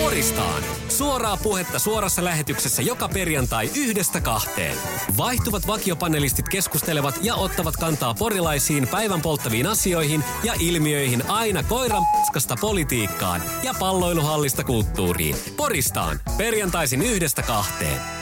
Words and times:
Poristaan. 0.00 0.62
Suoraa 0.88 1.36
puhetta 1.36 1.78
suorassa 1.78 2.24
lähetyksessä 2.24 2.82
joka 2.82 3.08
perjantai 3.08 3.70
yhdestä 3.76 4.20
kahteen. 4.20 4.76
Vaihtuvat 5.16 5.66
vakiopanelistit 5.66 6.48
keskustelevat 6.48 7.18
ja 7.22 7.34
ottavat 7.34 7.76
kantaa 7.76 8.14
porilaisiin 8.14 8.88
päivän 8.88 9.20
polttaviin 9.20 9.66
asioihin 9.66 10.24
ja 10.44 10.54
ilmiöihin 10.60 11.30
aina 11.30 11.62
koiran 11.62 12.02
paskasta 12.12 12.54
politiikkaan 12.60 13.42
ja 13.62 13.74
palloiluhallista 13.78 14.64
kulttuuriin. 14.64 15.36
Poristaan. 15.56 16.20
Perjantaisin 16.38 17.02
yhdestä 17.02 17.42
kahteen. 17.42 18.19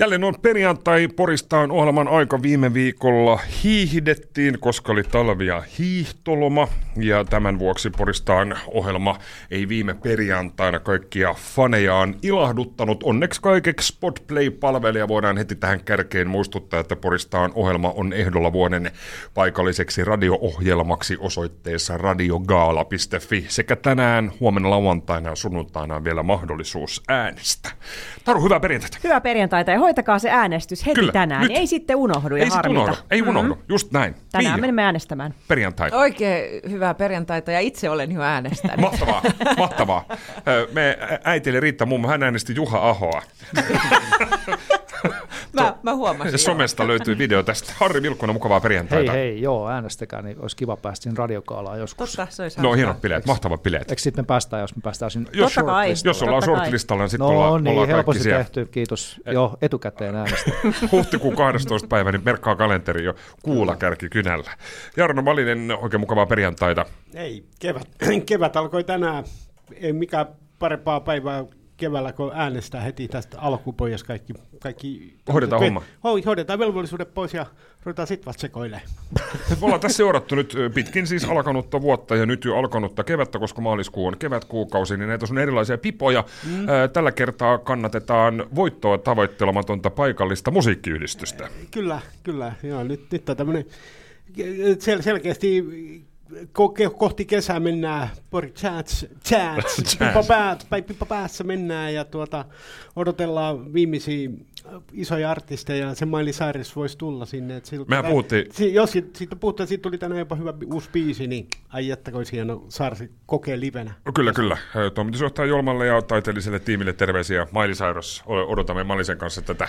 Jälleen 0.00 0.24
on 0.24 0.34
perjantai 0.42 1.08
Poristaan 1.08 1.70
ohjelman 1.70 2.08
aika 2.08 2.42
viime 2.42 2.74
viikolla 2.74 3.38
hiihdettiin, 3.64 4.58
koska 4.60 4.92
oli 4.92 5.02
talvia 5.02 5.62
hiihtoloma. 5.78 6.68
Ja 6.96 7.24
tämän 7.24 7.58
vuoksi 7.58 7.90
Poristaan 7.90 8.58
ohjelma 8.66 9.18
ei 9.50 9.68
viime 9.68 9.94
perjantaina 9.94 10.80
kaikkia 10.80 11.34
fanejaan 11.34 12.14
ilahduttanut. 12.22 13.02
Onneksi 13.02 13.42
kaikeksi 13.42 13.92
Spotplay-palvelija 13.92 15.08
voidaan 15.08 15.36
heti 15.36 15.54
tähän 15.54 15.84
kärkeen 15.84 16.28
muistuttaa, 16.28 16.80
että 16.80 16.96
Poristaan 16.96 17.52
ohjelma 17.54 17.92
on 17.96 18.12
ehdolla 18.12 18.52
vuoden 18.52 18.90
paikalliseksi 19.34 20.04
radio-ohjelmaksi 20.04 21.16
osoitteessa 21.20 21.96
radiogaala.fi. 21.96 23.44
Sekä 23.48 23.76
tänään, 23.76 24.32
huomenna 24.40 24.70
lauantaina 24.70 25.30
ja 25.30 25.36
sunnuntaina 25.36 25.96
on 25.96 26.04
vielä 26.04 26.22
mahdollisuus 26.22 27.02
äänestää. 27.08 27.72
Taru, 28.24 28.42
hyvää 28.42 28.60
perjantaita. 28.60 28.98
Hyvää 29.04 29.20
perjantaita 29.20 29.70
ja 29.70 29.78
hoitakaa 29.88 30.18
se 30.18 30.30
äänestys 30.30 30.86
heti 30.86 31.00
Kyllä, 31.00 31.12
tänään, 31.12 31.40
nyt. 31.40 31.48
niin 31.48 31.58
ei 31.60 31.66
sitten 31.66 31.96
unohdu 31.96 32.36
ja 32.36 32.44
Ei 32.44 32.50
harmita. 32.50 32.80
unohdu, 32.82 33.02
ei 33.10 33.22
unohdu, 33.22 33.54
mm-hmm. 33.54 33.64
just 33.68 33.92
näin. 33.92 34.14
Tänään 34.32 34.54
Miia, 34.54 34.60
menemme 34.60 34.82
äänestämään. 34.82 35.34
Perjantai. 35.48 35.90
Oikein 35.92 36.70
hyvää 36.70 36.94
perjantaita 36.94 37.52
ja 37.52 37.60
itse 37.60 37.90
olen 37.90 38.12
jo 38.12 38.20
äänestänyt. 38.22 38.80
Mahtavaa, 38.80 39.22
mahtavaa. 39.58 40.04
Me 40.72 40.98
äiti 41.24 41.50
eli 41.50 41.60
Riitta 41.60 41.86
mummo, 41.86 42.08
hän 42.08 42.22
äänesti 42.22 42.54
Juha 42.54 42.88
Ahoa. 42.88 43.22
mä, 45.52 45.74
mä 45.82 45.94
huomasin. 45.94 46.32
jo. 46.32 46.38
Somesta 46.38 46.86
löytyy 46.88 47.18
video 47.18 47.42
tästä. 47.42 47.72
Harri 47.76 48.02
Vilkkunen, 48.02 48.34
mukavaa 48.34 48.58
Hei 48.58 48.62
perjantaita. 48.62 49.12
hei, 49.12 49.42
joo, 49.42 49.68
äänestäkää, 49.68 50.22
niin 50.22 50.40
olisi 50.40 50.56
kiva 50.56 50.76
päästä 50.76 51.02
sinne 51.02 51.18
radiokaalaan 51.18 51.78
joskus. 51.78 52.12
Totta, 52.12 52.26
se 52.32 52.42
olisi 52.42 52.60
No 52.60 52.72
hienot 52.72 53.00
bileet, 53.00 53.26
mahtavat 53.26 53.62
bileet. 53.62 53.90
Eikö 53.90 54.02
sitten 54.02 54.24
me 54.24 54.26
päästään, 54.26 54.60
jos 54.60 54.76
me 54.76 54.80
päästään 54.84 55.10
sinne? 55.10 55.30
Jos, 55.32 55.54
Totta 55.54 55.70
kai. 55.70 55.94
jos 56.04 56.22
ollaan 56.22 56.42
shortlistalla, 56.42 57.02
niin 57.02 57.10
sitten 57.10 57.24
No 57.24 57.28
ollaan, 57.28 57.64
niin, 57.64 57.72
ollaan 57.72 57.86
kaikki 57.88 57.96
helposti 57.96 58.22
siellä. 58.22 58.38
tehty, 58.44 58.66
kiitos. 58.66 59.20
Joo, 59.26 59.56
etukäteen 59.62 60.16
äänestä. 60.16 60.50
Huhtikuun 60.92 61.36
12. 61.36 61.88
päivä, 61.88 62.12
niin 62.12 62.24
merkkaa 62.24 62.56
kalenteri 62.56 63.04
jo 63.04 63.14
kuulla 63.42 63.76
kärki 63.76 64.08
kynällä. 64.08 64.50
Jarno 64.96 65.22
Malinen, 65.22 65.78
oikein 65.80 66.00
mukavaa 66.00 66.26
perjantaita. 66.26 66.86
Ei, 67.14 67.44
kevät, 67.60 67.88
kevät 68.26 68.56
alkoi 68.56 68.84
tänään. 68.84 69.24
Ei 69.80 69.92
mikään 69.92 70.26
parempaa 70.58 71.00
päivää 71.00 71.44
keväällä, 71.78 72.12
kun 72.12 72.32
äänestää 72.34 72.80
heti 72.80 73.08
tästä 73.08 73.40
alkupois 73.40 74.04
kaikki. 74.04 74.32
kaikki 74.60 75.16
Hoidetaan 75.32 75.62
homma. 75.62 75.82
Ho, 76.04 76.18
hoidetaan 76.26 76.58
velvollisuudet 76.58 77.14
pois 77.14 77.34
ja 77.34 77.46
ruvetaan 77.84 78.08
sitten 78.08 78.26
vasta 78.26 78.40
sekoilemaan. 78.40 78.88
Me 79.50 79.56
ollaan 79.62 79.80
tässä 79.80 79.96
seurattu 79.96 80.34
nyt 80.34 80.54
pitkin 80.74 81.06
siis 81.06 81.24
alkanutta 81.24 81.80
vuotta 81.80 82.16
ja 82.16 82.26
nyt 82.26 82.44
jo 82.44 82.56
alkanutta 82.56 83.04
kevättä, 83.04 83.38
koska 83.38 83.60
maaliskuu 83.60 84.06
on 84.06 84.18
kevätkuukausi, 84.18 84.96
niin 84.96 85.08
näitä 85.08 85.26
on 85.30 85.38
erilaisia 85.38 85.78
pipoja. 85.78 86.24
Mm. 86.46 86.66
Tällä 86.92 87.12
kertaa 87.12 87.58
kannatetaan 87.58 88.46
voittoa 88.54 88.98
tavoittelematonta 88.98 89.90
paikallista 89.90 90.50
musiikkiyhdistystä. 90.50 91.48
Kyllä, 91.70 92.00
kyllä. 92.22 92.52
Joo, 92.62 92.84
nyt, 92.84 93.00
nyt 93.10 93.28
on 93.28 93.36
tämmöinen 93.36 93.64
sel, 94.78 95.02
selkeästi 95.02 95.64
ko- 96.34 96.94
kohti 96.98 97.24
kesää 97.24 97.60
mennään, 97.60 98.08
Pori 98.30 98.50
Chats, 98.50 99.06
Chats, 99.24 99.98
päässä 101.06 101.44
mennään 101.44 101.94
ja 101.94 102.04
tuota, 102.04 102.44
odotellaan 102.96 103.72
viimeisiä 103.72 104.30
isoja 104.92 105.30
artisteja, 105.30 105.94
se 105.94 106.06
Miley 106.06 106.32
Cyrus 106.32 106.76
voisi 106.76 106.98
tulla 106.98 107.26
sinne. 107.26 107.56
Että 107.56 107.68
siltä, 107.68 107.88
Mehän 107.88 108.04
puhuttiin- 108.04 108.46
Si, 108.50 108.74
jos 108.74 108.92
siitä, 108.92 109.36
puhuttiin, 109.36 109.66
siitä 109.66 109.82
tuli 109.82 109.98
tänään 109.98 110.18
jopa 110.18 110.36
hyvä 110.36 110.54
uusi 110.72 110.90
biisi, 110.92 111.26
niin 111.26 111.48
ai 111.68 111.90
että 111.90 112.10
olisi 112.14 112.32
hieno 112.32 112.64
saada 112.68 112.94
se 112.94 113.08
kokea 113.26 113.60
livenä. 113.60 113.92
No 114.04 114.12
Kyllä, 114.12 114.32
kyllä. 114.32 114.56
Toimitusjohtaja 114.94 115.46
Jolmalle 115.48 115.86
ja 115.86 116.02
taiteelliselle 116.02 116.58
tiimille 116.58 116.92
terveisiä. 116.92 117.46
Miley 117.52 117.74
Cyrus, 117.74 118.22
odotamme 118.26 118.84
Malisen 118.84 119.18
kanssa 119.18 119.42
tätä 119.42 119.68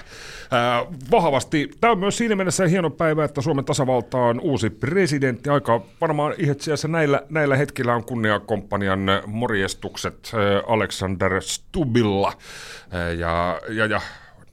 ää, 0.52 0.86
vahvasti. 1.12 1.72
Tämä 1.82 1.92
on 1.92 2.00
myös 2.00 2.18
siinä 2.18 2.36
mielessä 2.36 2.68
hieno 2.68 2.90
päivä, 2.90 3.24
että 3.26 3.42
Suomen 3.42 3.66
tasavalta 3.66 4.18
on 4.18 4.40
uusi 4.40 4.70
presidentti. 4.70 5.50
Aika 5.50 5.82
varmaan 6.02 6.34
itse 6.38 6.72
näillä, 6.88 7.24
näillä 7.30 7.56
hetkillä 7.58 7.96
on 7.96 8.04
kunniakomppanian 8.06 9.00
morjestukset 9.26 10.32
ää, 10.34 10.64
Alexander 10.68 11.42
Stubilla. 11.42 12.34
Ää, 12.92 13.12
ja, 13.12 13.62
ja, 13.70 13.86
ja 13.86 14.02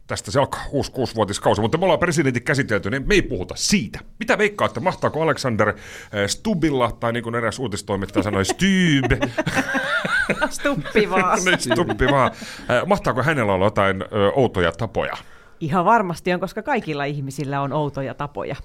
tästä 0.06 0.30
se 0.30 0.38
alkaa 0.38 0.64
uusi 0.70 0.92
kuusivuotiskausi, 0.92 1.60
mutta 1.60 1.78
me 1.78 1.84
ollaan 1.84 1.98
presidentin 1.98 2.42
käsitelty, 2.42 2.90
niin 2.90 3.08
me 3.08 3.14
ei 3.14 3.22
puhuta 3.22 3.54
siitä. 3.56 4.00
Mitä 4.18 4.38
veikkaatte, 4.38 4.80
mahtaako 4.80 5.22
Alexander 5.22 5.68
ää, 5.68 6.28
Stubilla, 6.28 6.92
tai 7.00 7.12
niin 7.12 7.22
kuin 7.22 7.34
eräs 7.34 7.58
uutistoimittaja 7.58 8.22
sanoi, 8.22 8.44
Stub, 8.52 9.12
Stuppi 10.50 11.10
vaan. 11.10 11.38
niin, 11.44 11.60
Stubbi 11.60 12.06
vaan. 12.10 12.30
Äh, 12.70 12.86
Mahtaako 12.86 13.22
hänellä 13.22 13.52
olla 13.52 13.66
jotain 13.66 14.02
ö, 14.02 14.06
outoja 14.34 14.72
tapoja? 14.72 15.16
Ihan 15.60 15.84
varmasti 15.84 16.32
on, 16.32 16.40
koska 16.40 16.62
kaikilla 16.62 17.04
ihmisillä 17.04 17.60
on 17.60 17.72
outoja 17.72 18.14
tapoja. 18.14 18.56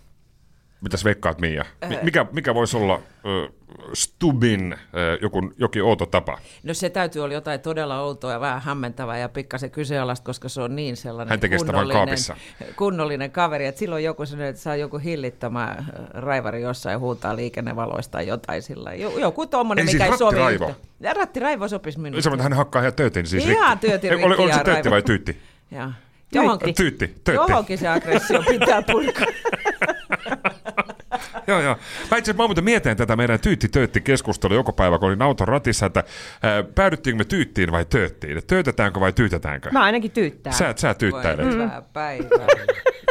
Mitäs 0.81 1.05
veikkaat, 1.05 1.41
Mia? 1.41 1.65
Mi- 1.89 1.99
Mikä, 2.03 2.25
mikä 2.31 2.53
voisi 2.55 2.77
olla 2.77 2.99
ö, 3.25 3.49
Stubin 3.93 4.73
ö, 4.73 5.17
joku, 5.21 5.51
jokin 5.57 5.83
outo 5.83 6.05
tapa? 6.05 6.37
No 6.63 6.73
se 6.73 6.89
täytyy 6.89 7.23
olla 7.23 7.33
jotain 7.33 7.59
todella 7.59 7.99
outoa 7.99 8.31
ja 8.31 8.39
vähän 8.39 8.61
hämmentävää 8.61 9.17
ja 9.17 9.29
pikkasen 9.29 9.71
kyseenalaista, 9.71 10.25
koska 10.25 10.49
se 10.49 10.61
on 10.61 10.75
niin 10.75 10.97
sellainen 10.97 11.29
Hän 11.29 11.39
tekee 11.39 11.59
sitä 11.59 11.71
kaapissa. 11.91 12.35
kunnollinen 12.75 13.31
kaveri, 13.31 13.65
että 13.65 13.79
silloin 13.79 14.03
joku 14.03 14.25
sanoo, 14.25 14.45
että 14.45 14.61
saa 14.61 14.75
joku 14.75 14.97
hillittömä 14.97 15.63
äh, 15.63 15.85
raivari 16.13 16.61
jossain 16.61 16.99
huutaa 16.99 17.35
liikennevaloista 17.35 18.11
tai 18.11 18.27
jotain 18.27 18.61
sillä. 18.61 18.93
Jo- 18.93 19.17
Joku 19.19 19.45
tommonen, 19.47 19.87
Ei 19.87 19.93
mikä 19.93 20.05
siis 20.05 20.11
ei 20.11 20.17
sovi 20.17 20.35
rattiraivo. 20.37 20.65
yhtään. 20.69 20.87
Ja 20.99 21.13
rattiraivo 21.13 21.67
sopisi 21.67 21.99
minulle. 21.99 22.21
Sanoit, 22.21 22.39
että 22.39 22.43
hän 22.43 22.53
hakkaa 22.53 22.81
ihan 22.81 22.93
töötin 22.93 23.27
siis 23.27 23.45
Ihan 23.45 23.71
rikki. 23.77 23.87
töötin 23.87 24.09
Ei, 24.11 24.15
Oli, 24.15 24.23
rikki 24.27 24.43
oli 24.43 24.53
se 24.53 24.63
raivo. 24.63 24.89
vai 24.89 25.01
tyytti? 25.01 25.37
Ja. 25.71 25.91
Johonkin, 26.33 26.75
Tyytti, 26.75 27.07
töötti. 27.07 27.31
johonkin 27.51 27.77
se 27.77 27.87
aggressio 27.87 28.43
pitää 28.49 28.81
purkaa. 28.81 29.25
Joo, 31.47 31.61
joo. 31.61 31.75
Mä 32.11 32.17
itse 32.17 32.31
asiassa 32.31 32.43
mä 32.43 32.47
muuten 32.47 32.63
mietin 32.63 32.97
tätä 32.97 33.15
meidän 33.15 33.39
tyytti-töötti-keskustelua 33.39 34.55
joka 34.55 34.73
päivä, 34.73 34.99
kun 34.99 35.07
olin 35.07 35.21
auton 35.21 35.47
ratissa, 35.47 35.85
että 35.85 36.03
ää, 36.43 36.63
päädyttiinkö 36.63 37.17
me 37.17 37.25
tyyttiin 37.25 37.71
vai 37.71 37.85
tööttiin? 37.85 38.41
Töötetäänkö 38.47 38.99
vai 38.99 39.13
tyytetäänkö? 39.13 39.69
Mä 39.71 39.83
ainakin 39.83 40.11
tyyttään. 40.11 40.55
Sä, 40.55 40.73
sä 40.77 40.93
tyyttäilet. 40.93 41.45
Päivää. 41.93 42.47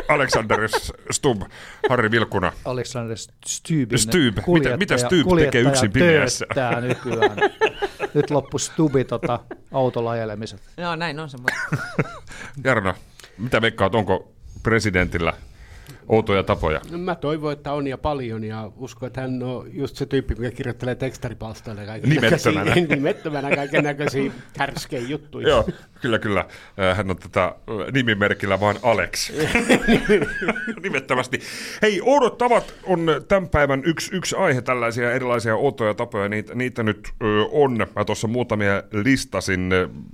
Alexander 0.08 0.68
Stubb, 1.10 1.42
Harri 1.88 2.10
Vilkuna. 2.10 2.52
Alexander 2.64 3.16
Stybin 3.46 3.98
Stub. 3.98 4.36
Mitä- 4.54 4.76
mitä 4.76 4.96
Stub 4.98 5.38
tekee 5.38 5.60
yksin 5.60 5.92
pimeässä? 5.92 6.46
nykyään. 6.80 7.36
Nyt 8.14 8.30
loppu 8.30 8.58
Stubi 8.58 9.04
tota, 9.04 9.38
autolla 9.72 10.10
ajelemiset. 10.10 10.60
No 10.76 10.96
näin 10.96 11.20
on 11.20 11.30
se. 11.30 11.38
Jarno, 12.64 12.94
mitä 13.38 13.62
veikkaat, 13.62 13.94
onko 13.94 14.32
presidentillä 14.62 15.32
outoja 16.10 16.42
tapoja? 16.42 16.80
No, 16.90 16.98
Mä 16.98 17.14
toivon, 17.14 17.52
että 17.52 17.72
on 17.72 17.86
ja 17.86 17.98
paljon 17.98 18.44
ja 18.44 18.70
uskon, 18.76 19.06
että 19.06 19.20
hän 19.20 19.42
on 19.42 19.66
just 19.72 19.96
se 19.96 20.06
tyyppi, 20.06 20.34
mikä 20.34 20.56
kirjoittelee 20.56 20.94
tekstaripalstoille 20.94 21.86
kaiken 21.86 22.10
Nimettömänä. 22.10 22.74
nimettömänä 22.96 23.56
kaiken 23.56 23.84
näköisiä 23.84 24.32
härskejä 24.58 25.08
juttuja. 25.08 25.48
Joo, 25.48 25.68
kyllä, 26.00 26.18
kyllä. 26.18 26.40
Äh, 26.40 26.96
Hän 26.96 27.10
on 27.10 27.16
tätä 27.16 27.44
äh, 27.44 27.54
nimimerkillä 27.92 28.60
vaan 28.60 28.76
Alex. 28.82 29.32
Nimettömästi. 30.82 31.40
Hei, 31.82 32.00
oudot 32.04 32.38
tavat 32.38 32.74
on 32.84 33.06
tämän 33.28 33.48
päivän 33.48 33.82
yksi, 33.84 34.16
yksi 34.16 34.36
aihe, 34.36 34.62
tällaisia 34.62 35.12
erilaisia 35.12 35.56
outoja 35.56 35.94
tapoja. 35.94 36.28
Niitä, 36.28 36.54
niitä 36.54 36.82
nyt 36.82 37.08
ö, 37.22 37.24
on. 37.52 37.86
Mä 37.96 38.04
tuossa 38.04 38.28
muutamia 38.28 38.82
listasin, 38.92 39.70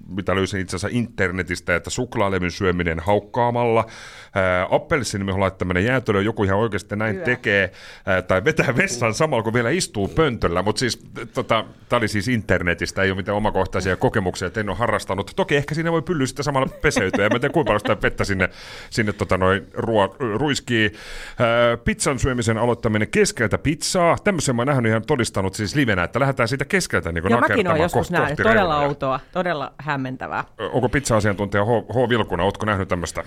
mitä 0.09 0.35
löysin 0.35 0.61
itse 0.61 0.77
asiassa 0.77 0.99
internetistä, 0.99 1.77
että 1.77 1.91
suklaalevyn 1.91 2.51
syöminen 2.51 3.01
haukkaamalla. 3.01 3.87
Ää, 4.35 4.67
appelsiini, 4.71 5.25
mihin 5.25 5.41
laittaminen 5.41 5.86
jäätelöä, 5.87 6.23
joku 6.23 6.45
ihan 6.45 6.59
oikeasti 6.59 6.97
näin 6.97 7.15
Hyvä. 7.15 7.25
tekee, 7.25 7.73
ää, 8.07 8.23
tai 8.23 8.45
vetää 8.45 8.77
vessan 8.77 9.15
samalla 9.15 9.43
kun 9.43 9.55
vielä 9.55 9.71
istuu 9.71 10.09
pöntöllä, 10.09 10.63
mutta 10.63 10.81
siis 10.81 11.07
tota, 11.35 11.65
tämä 11.89 11.99
oli 11.99 12.09
siis 12.09 12.29
internetistä, 12.29 13.03
ei 13.03 13.11
ole 13.11 13.17
mitään 13.17 13.37
omakohtaisia 13.37 13.97
kokemuksia, 13.97 14.47
että 14.47 14.61
en 14.61 14.69
ole 14.69 14.77
harrastanut. 14.77 15.33
Toki 15.37 15.57
ehkä 15.57 15.75
siinä 15.75 15.93
voi 15.93 16.03
pylly 16.03 16.27
sitten 16.27 16.45
samalla 16.45 16.69
peseytyä, 16.83 17.25
ja 17.25 17.31
mä 17.31 17.39
tiedä 17.39 17.53
kuinka 17.53 17.69
paljon 17.69 17.81
sitä 17.81 17.97
vettä 18.03 18.25
sinne, 18.25 18.49
sinne 18.91 19.13
tota 19.13 19.39
noin 19.39 19.67
ruo, 19.75 20.17
ruiskii. 20.19 20.93
Ää, 21.39 21.77
pizzan 21.77 22.19
syömisen 22.19 22.59
aloittaminen 22.59 23.09
keskeltä 23.09 23.59
pizzaa, 23.59 24.17
tämmöisen 24.25 24.57
mä 24.57 24.61
oon 24.61 24.67
nähnyt 24.67 24.91
ihan 24.91 25.03
todistanut 25.07 25.55
siis 25.55 25.75
livenä, 25.75 26.05
että 26.05 26.21
lähdetään 26.21 26.49
siitä 26.49 26.65
keskeltä 26.65 27.13
niin 27.13 27.17
Ja 27.17 27.23
mäkin 27.23 27.37
olen 27.37 27.41
nakertamaan 27.41 27.81
joskus 27.81 28.11
nähnyt. 28.11 28.37
Todella 28.37 28.55
reunoja. 28.61 28.89
outoa, 28.89 29.21
todella 29.33 29.73
hämmentävää. 29.79 30.45
Onko 30.73 30.89
pizza-asiantuntija 30.89 31.65
H. 31.65 31.69
H. 31.69 32.09
Vilkuna, 32.09 32.43
ootko 32.43 32.67
nähnyt 32.67 32.89
tämmöistä? 32.89 33.25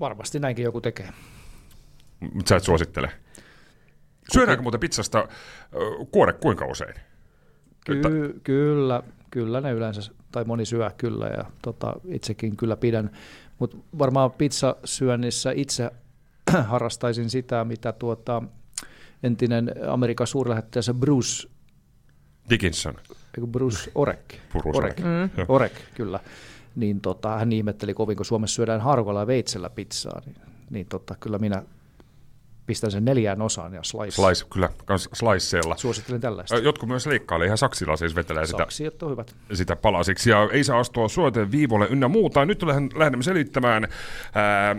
Varmasti 0.00 0.38
näinkin 0.38 0.64
joku 0.64 0.80
tekee. 0.80 1.08
Mutta 2.32 2.48
sä 2.48 2.56
et 2.56 2.62
suosittele. 2.62 3.10
Syödäänkö 4.32 4.62
muuten 4.62 4.80
pizzasta 4.80 5.28
kuore 6.10 6.32
kuinka 6.32 6.66
usein? 6.66 6.94
Ky- 7.86 8.40
kyllä, 8.42 9.02
kyllä 9.30 9.60
ne 9.60 9.72
yleensä, 9.72 10.12
tai 10.32 10.44
moni 10.44 10.64
syö 10.64 10.90
kyllä, 10.96 11.26
ja 11.26 11.44
tota, 11.62 11.94
itsekin 12.08 12.56
kyllä 12.56 12.76
pidän. 12.76 13.10
Mutta 13.58 13.76
varmaan 13.98 14.30
pizzasyönnissä 14.32 15.52
itse 15.52 15.90
harrastaisin 16.72 17.30
sitä, 17.30 17.64
mitä 17.64 17.92
tuota, 17.92 18.42
entinen 19.22 19.70
Amerikan 19.88 20.26
suurlähettiläs 20.26 20.90
Bruce, 20.98 21.48
Dickinson. 22.50 22.94
eikö 23.08 23.46
Bruce 23.46 23.90
Orek, 23.94 24.34
Bruce 24.52 24.68
Orek, 24.78 25.00
Orek, 25.00 25.30
joo. 25.36 25.46
Orek 25.48 25.72
kyllä, 25.94 26.20
niin 26.76 27.00
tota, 27.00 27.38
hän 27.38 27.52
ihmetteli 27.52 27.94
kovin, 27.94 28.16
kun 28.16 28.26
Suomessa 28.26 28.54
syödään 28.54 28.80
harvalla 28.80 29.20
ja 29.20 29.26
veitsellä 29.26 29.70
pizzaa, 29.70 30.22
niin, 30.26 30.36
niin 30.70 30.86
tota, 30.86 31.14
kyllä 31.20 31.38
minä 31.38 31.62
pistän 32.66 32.90
sen 32.90 33.04
neljään 33.04 33.42
osaan 33.42 33.74
ja 33.74 33.82
slice. 33.82 34.10
Slice, 34.10 34.44
kyllä, 34.52 34.68
sliceella. 35.12 35.76
Suosittelen 35.76 36.20
tällaista. 36.20 36.56
Jotkut 36.58 36.88
myös 36.88 37.06
leikkailee 37.06 37.46
ihan 37.46 37.58
saksilla, 37.58 37.96
siis 37.96 38.16
vetelee 38.16 38.46
sitä, 38.46 38.58
Saksiot 38.58 39.02
on 39.02 39.10
hyvät. 39.10 39.34
sitä 39.52 39.76
palasiksi 39.76 40.30
ja 40.30 40.48
ei 40.52 40.64
saa 40.64 40.78
astua 40.78 41.08
suoteen 41.08 41.52
viivolle 41.52 41.86
ynnä 41.90 42.08
muuta. 42.08 42.44
Nyt 42.44 42.62
lähdemme 42.96 43.22
selittämään 43.22 43.88
ää, 44.34 44.76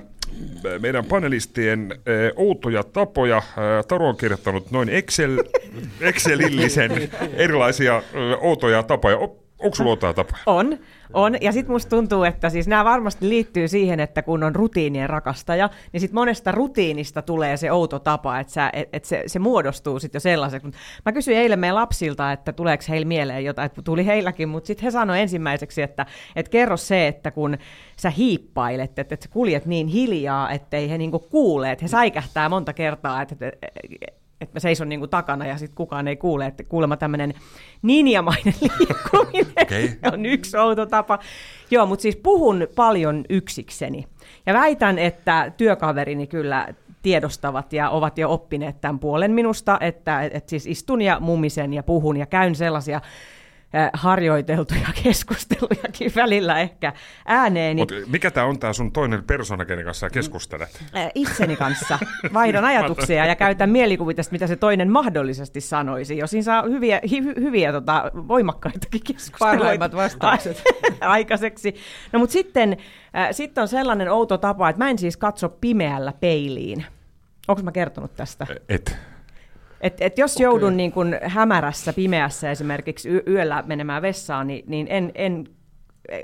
meidän 0.79 1.05
panelistien 1.05 1.91
ää, 1.91 2.03
outoja 2.35 2.83
tapoja. 2.83 3.35
Ää, 3.57 3.83
Taru 3.83 4.07
on 4.07 4.17
kirjoittanut 4.17 4.71
noin 4.71 4.89
Excel, 4.89 5.43
Excelillisen 6.01 7.09
erilaisia 7.33 7.93
ää, 7.93 8.01
outoja 8.41 8.83
tapoja. 8.83 9.17
Onko 9.59 9.75
sulla 9.75 10.13
tapoja? 10.13 10.43
On, 10.45 10.79
on. 11.13 11.35
Ja 11.41 11.51
sitten 11.51 11.71
musta 11.71 11.89
tuntuu, 11.89 12.23
että 12.23 12.49
siis 12.49 12.67
nämä 12.67 12.85
varmasti 12.85 13.29
liittyy 13.29 13.67
siihen, 13.67 13.99
että 13.99 14.21
kun 14.21 14.43
on 14.43 14.55
rutiinien 14.55 15.09
rakastaja, 15.09 15.69
niin 15.93 16.01
sitten 16.01 16.15
monesta 16.15 16.51
rutiinista 16.51 17.21
tulee 17.21 17.57
se 17.57 17.71
outo 17.71 17.99
tapa, 17.99 18.39
että, 18.39 18.53
sä, 18.53 18.69
et, 18.73 18.89
et 18.93 19.05
se, 19.05 19.23
se 19.27 19.39
muodostuu 19.39 19.99
sitten 19.99 20.17
jo 20.17 20.21
sellaiseksi. 20.21 20.71
Mä 21.05 21.11
kysyin 21.11 21.37
eilen 21.37 21.59
meidän 21.59 21.75
lapsilta, 21.75 22.31
että 22.31 22.53
tuleeko 22.53 22.83
heillä 22.89 23.07
mieleen 23.07 23.45
jotain, 23.45 23.65
että 23.65 23.81
tuli 23.81 24.05
heilläkin, 24.05 24.49
mutta 24.49 24.67
sitten 24.67 24.83
he 24.83 24.91
sanoivat 24.91 25.21
ensimmäiseksi, 25.21 25.81
että, 25.81 26.05
että 26.35 26.49
kerro 26.49 26.77
se, 26.77 27.07
että 27.07 27.31
kun 27.31 27.57
sä 27.97 28.09
hiippailet, 28.09 28.99
että, 28.99 29.15
että 29.15 29.23
sä 29.23 29.29
kuljet 29.33 29.65
niin 29.65 29.87
hiljaa, 29.87 30.51
ettei 30.51 30.89
he 30.89 30.97
niinku 30.97 31.19
kuule, 31.19 31.71
että 31.71 31.85
he 31.85 31.87
säikähtää 31.87 32.49
monta 32.49 32.73
kertaa, 32.73 33.21
että, 33.21 33.35
että 33.47 34.25
että 34.41 34.55
mä 34.55 34.59
seison 34.59 34.89
niinku 34.89 35.07
takana 35.07 35.45
ja 35.45 35.57
sitten 35.57 35.75
kukaan 35.75 36.07
ei 36.07 36.15
kuule, 36.15 36.45
että 36.45 36.63
kuulemma 36.63 36.97
tämmöinen 36.97 37.33
ninjamainen 37.81 38.53
liikkuminen 38.79 39.53
Okei. 39.61 39.91
on 40.13 40.25
yksi 40.25 40.57
outo 40.57 40.85
tapa. 40.85 41.19
Joo, 41.71 41.85
mutta 41.85 42.01
siis 42.01 42.15
puhun 42.15 42.67
paljon 42.75 43.25
yksikseni. 43.29 44.05
Ja 44.45 44.53
väitän, 44.53 44.99
että 44.99 45.51
työkaverini 45.57 46.27
kyllä 46.27 46.67
tiedostavat 47.01 47.73
ja 47.73 47.89
ovat 47.89 48.17
jo 48.17 48.31
oppineet 48.31 48.81
tämän 48.81 48.99
puolen 48.99 49.31
minusta, 49.31 49.77
että, 49.81 50.21
että 50.21 50.49
siis 50.49 50.67
istun 50.67 51.01
ja 51.01 51.19
mumisen 51.19 51.73
ja 51.73 51.83
puhun 51.83 52.17
ja 52.17 52.25
käyn 52.25 52.55
sellaisia 52.55 53.01
harjoiteltuja 53.94 54.88
keskustelujakin 55.04 56.12
välillä 56.16 56.60
ehkä 56.60 56.94
ääneen. 57.25 57.77
Mut 57.77 57.92
mikä 58.07 58.31
tämä 58.31 58.45
on 58.45 58.60
tämä 58.60 58.74
sun 58.74 58.92
toinen 58.92 59.24
persona, 59.24 59.66
kenen 59.66 59.86
kanssa 59.86 60.10
keskustelet? 60.10 60.83
Itseni 61.16 61.56
kanssa 61.56 62.00
vaihdan 62.33 62.66
ajatuksia 62.66 63.25
ja 63.25 63.36
käytän 63.36 63.69
mielikuvitusta, 63.69 64.31
mitä 64.31 64.48
se 64.48 64.56
toinen 64.56 64.92
mahdollisesti 64.92 65.62
sanoisi. 65.62 66.18
Jos 66.18 66.31
siinä 66.31 66.44
saa 66.44 66.63
hyviä, 66.63 67.01
hy, 67.12 67.33
hyviä 67.42 67.72
tota, 67.72 68.12
voimakkaitakin 68.13 69.01
keskusteluita 69.04 69.57
Parhaimmat 69.57 69.95
vastaukset. 69.95 70.63
aikaiseksi. 71.01 71.75
No 72.13 72.19
mutta 72.19 72.33
sitten, 72.33 72.77
äh, 73.18 73.27
sitten 73.31 73.62
on 73.62 73.68
sellainen 73.68 74.12
outo 74.12 74.38
tapa, 74.38 74.69
että 74.69 74.83
mä 74.83 74.89
en 74.89 74.98
siis 74.98 75.18
katso 75.18 75.50
pimeällä 75.50 76.13
peiliin. 76.19 76.86
Onko 77.48 77.63
mä 77.63 77.72
kertonut 77.72 78.16
tästä? 78.16 78.48
Et. 78.69 78.98
Et, 79.85 79.93
et 80.01 80.17
jos 80.17 80.39
joudun 80.39 80.77
niin 80.77 80.91
kun 80.91 81.15
hämärässä, 81.23 81.93
pimeässä 81.93 82.51
esimerkiksi 82.51 83.09
y- 83.09 83.23
yöllä 83.27 83.63
menemään 83.67 84.01
vessaan, 84.01 84.47
niin, 84.47 84.63
niin 84.67 84.87
en, 84.89 85.11
en 85.15 85.47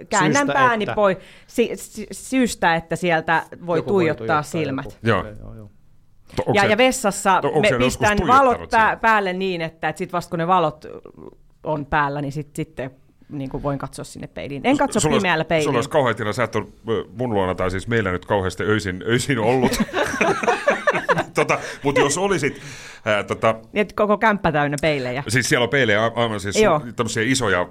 käännän 0.09 0.33
Syystä, 0.35 0.53
pääni 0.53 0.83
että- 0.83 0.95
pois 0.95 1.17
si, 1.47 1.71
si, 1.75 2.07
syystä, 2.11 2.75
että 2.75 2.95
sieltä 2.95 3.43
voi 3.65 3.77
Joku 3.79 3.89
tuijottaa 3.89 4.43
silmät. 4.43 4.85
joku. 4.85 4.97
Joo. 5.03 5.25
joo, 5.43 5.55
joo. 5.55 5.69
Ja, 6.53 6.61
se- 6.61 6.67
ja 6.67 6.77
vessassa 6.77 7.41
me 7.61 7.77
pistän 7.77 8.17
valot 8.27 8.69
pää, 8.71 8.95
päälle 8.95 9.33
niin, 9.33 9.61
että, 9.61 9.89
että 9.89 9.97
sit 9.99 10.13
vasta 10.13 10.29
kun 10.29 10.39
ne 10.39 10.47
valot 10.47 10.85
on 11.63 11.85
päällä, 11.85 12.21
niin 12.21 12.31
sit, 12.31 12.55
sitten 12.55 12.91
niin 13.29 13.49
kuin 13.49 13.63
voin 13.63 13.79
katsoa 13.79 14.05
sinne 14.05 14.27
peiliin. 14.27 14.61
En 14.65 14.77
katso 14.77 14.99
Sulla 14.99 15.17
pimeällä 15.17 15.45
peiliin. 15.45 15.63
Sulla 15.65 15.77
olisi 15.77 15.89
kauhean 15.89 16.15
tila, 16.15 16.33
sä 16.33 16.43
et 16.43 16.55
ole 16.55 16.65
mun 17.17 17.33
luona 17.33 17.55
tai 17.55 17.71
siis 17.71 17.87
meillä 17.87 18.11
nyt 18.11 18.25
kauheasti 18.25 18.63
öisin, 18.63 19.03
öisin 19.07 19.39
ollut. 19.39 19.71
tota, 21.35 21.59
Mutta 21.83 22.01
jos 22.01 22.17
olisit, 22.17 22.61
ää, 23.05 23.23
tota, 23.23 23.55
Niin, 23.73 23.81
että 23.81 23.95
koko 23.95 24.17
kämppä 24.17 24.51
täynnä 24.51 24.77
peilejä. 24.81 25.23
siis 25.27 25.49
siellä 25.49 25.63
on 25.63 25.69
peilejä 25.69 26.03
aivan 26.15 26.39
siis 26.39 26.61
Joo. 26.61 26.81
tämmöisiä 26.95 27.23
isoja, 27.23 27.69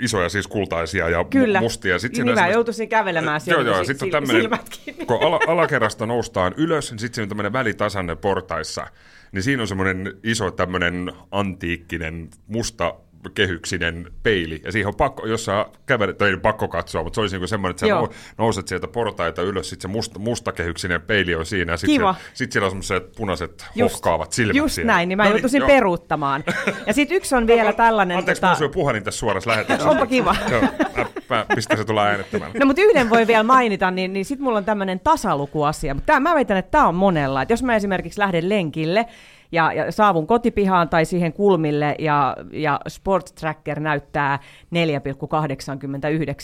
isoja 0.00 0.28
siis 0.28 0.46
kultaisia 0.46 1.08
ja 1.08 1.24
Kyllä. 1.24 1.60
mustia. 1.60 1.98
Sit 1.98 2.14
siinä 2.14 2.24
niin 2.24 2.34
mä 2.34 2.40
semmoista- 2.40 2.56
joutuisin 2.56 2.88
kävelemään 2.88 3.34
Joo, 3.46 3.56
siellä, 3.56 3.70
joo, 3.70 3.84
sit 3.84 3.98
sitten 3.98 4.22
on 4.52 4.58
kiinni. 4.84 5.06
kun 5.06 5.22
ala, 5.22 5.40
alakerrasta 5.46 6.06
noustaan 6.06 6.54
ylös, 6.56 6.90
niin 6.90 6.98
sitten 6.98 7.14
siinä 7.14 7.24
on 7.24 7.28
tämmöinen 7.28 7.52
välitasanne 7.52 8.16
portaissa, 8.16 8.86
niin 9.32 9.42
siinä 9.42 9.62
on 9.62 9.68
semmoinen 9.68 10.14
iso 10.24 10.50
tämmöinen 10.50 11.12
antiikkinen 11.30 12.28
musta 12.46 12.94
kehyksinen 13.34 14.12
peili, 14.22 14.60
ja 14.64 14.72
siihen 14.72 14.88
on 14.88 14.94
pakko, 14.94 15.26
jos 15.26 15.44
sä 15.44 15.66
kävelet, 15.86 16.18
tai 16.18 16.28
ei 16.30 16.36
pakko 16.36 16.68
katsoa, 16.68 17.02
mutta 17.02 17.14
se 17.14 17.20
olisi 17.20 17.34
niinku 17.36 17.46
semmoinen, 17.46 17.70
että 17.70 17.80
sä 17.80 17.86
Joo. 17.86 18.06
nou- 18.06 18.14
nouset 18.38 18.68
sieltä 18.68 18.88
portaita 18.88 19.42
ylös, 19.42 19.68
sitten 19.70 19.82
se 19.82 19.92
musta, 19.92 20.18
mustakehyksinen 20.18 21.02
peili 21.02 21.34
on 21.34 21.46
siinä, 21.46 21.72
ja 21.72 21.76
sitten 21.76 21.94
Kiva. 21.96 22.14
sit 22.34 22.52
siellä 22.52 22.66
on 22.66 22.70
semmoiset 22.70 23.12
punaiset 23.16 23.66
Just- 23.74 23.92
hohkaavat 23.92 24.32
silmät 24.32 24.56
Just 24.56 24.74
siellä. 24.74 24.92
näin, 24.92 25.08
niin 25.08 25.16
mä 25.16 25.24
No 25.24 25.30
joutuisin 25.30 25.58
joo. 25.58 25.68
peruuttamaan. 25.68 26.44
Ja 26.86 26.92
sitten 26.92 27.16
yksi 27.16 27.34
on 27.34 27.46
vielä 27.46 27.72
tällainen... 27.72 28.16
Anteeksi, 28.18 28.40
tota... 28.40 28.56
mä 28.60 28.68
puhelin 28.68 29.04
tässä 29.04 29.18
suorassa 29.18 29.50
lähetyksessä. 29.50 29.90
Onpa 29.90 30.06
kiva. 30.06 30.36
Joo, 30.50 30.60
mä, 30.96 31.06
mä 31.30 31.46
pistän 31.54 31.78
se 31.78 31.84
tulla 31.84 32.04
äänettämään. 32.04 32.52
No 32.60 32.66
mutta 32.66 32.82
yhden 32.82 33.10
voi 33.10 33.26
vielä 33.26 33.42
mainita, 33.42 33.90
niin, 33.90 34.12
niin 34.12 34.24
sitten 34.24 34.44
mulla 34.44 34.58
on 34.58 34.64
tämmöinen 34.64 35.00
tasalukuasia. 35.00 35.94
Mutta 35.94 36.20
mä 36.20 36.34
väitän, 36.34 36.56
että 36.56 36.70
tämä 36.70 36.88
on 36.88 36.94
monella. 36.94 37.42
Et 37.42 37.50
jos 37.50 37.62
mä 37.62 37.76
esimerkiksi 37.76 38.18
lähden 38.20 38.48
lenkille 38.48 39.06
ja, 39.52 39.72
ja 39.72 39.92
saavun 39.92 40.26
kotipihaan 40.26 40.88
tai 40.88 41.04
siihen 41.04 41.32
kulmille 41.32 41.94
ja, 41.98 42.36
ja 42.52 42.80
Sport 42.88 43.34
Tracker 43.34 43.80
näyttää 43.80 44.38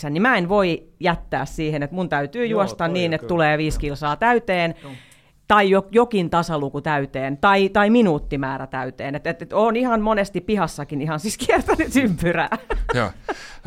4,89, 0.03 0.09
niin 0.09 0.21
mä 0.21 0.37
en 0.37 0.49
voi 0.49 0.83
jättää 0.99 1.45
siihen, 1.45 1.83
että 1.83 1.95
mun 1.95 2.09
täytyy 2.09 2.45
Joo, 2.45 2.61
juosta 2.61 2.87
niin, 2.87 3.13
että 3.13 3.21
kyllä. 3.21 3.29
tulee 3.29 3.57
viisi 3.57 3.79
kilsaa 3.79 4.15
täyteen. 4.15 4.75
Tai 5.47 5.69
jo, 5.69 5.87
jokin 5.91 6.29
tasaluku 6.29 6.81
täyteen, 6.81 7.37
tai, 7.37 7.69
tai 7.69 7.89
minuuttimäärä 7.89 8.67
täyteen. 8.67 9.15
Että 9.15 9.29
et, 9.29 9.41
et 9.41 9.53
on 9.53 9.75
ihan 9.75 10.01
monesti 10.01 10.41
pihassakin 10.41 11.01
ihan 11.01 11.19
siis 11.19 11.37
kiertänyt 11.37 11.95
ympyrää. 11.95 12.57
Joo. 12.93 13.11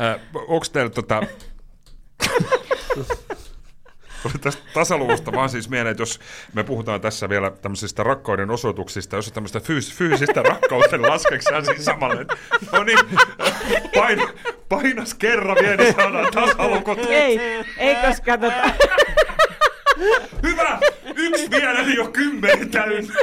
Äh, 0.01 0.19
onko 0.47 0.65
teillä 0.73 0.89
tota... 0.89 1.23
Tuli 4.23 4.33
tästä 4.41 4.61
tasaluvusta 4.73 5.31
vaan 5.31 5.49
siis 5.49 5.69
mieleen, 5.69 5.91
että 5.91 6.01
jos 6.01 6.19
me 6.53 6.63
puhutaan 6.63 7.01
tässä 7.01 7.29
vielä 7.29 7.51
tämmöisistä 7.51 8.03
rakkauden 8.03 8.51
osoituksista, 8.51 9.15
jos 9.15 9.27
on 9.27 9.33
tämmöistä 9.33 9.59
fyys- 9.59 9.93
fyysistä 9.93 10.41
rakkauden 10.41 11.01
laskeksi 11.01 11.49
siis 11.65 11.85
samalle, 11.85 12.21
että 12.21 12.35
no 12.71 12.83
niin, 12.83 12.99
pain, 13.95 14.21
painas 14.69 15.13
kerran 15.13 15.57
vielä, 15.61 15.75
niin 15.75 15.95
saadaan 15.95 16.31
tasalukut. 16.33 16.99
ei, 17.09 17.39
ei 17.77 17.95
koska 17.95 18.37
tota, 18.37 18.69
Hyvä! 20.43 20.79
Yksi 21.15 21.51
vielä, 21.51 21.81
niin 21.83 21.97
jo 21.97 22.07
kymmenen 22.07 22.71
täynnä. 22.71 23.13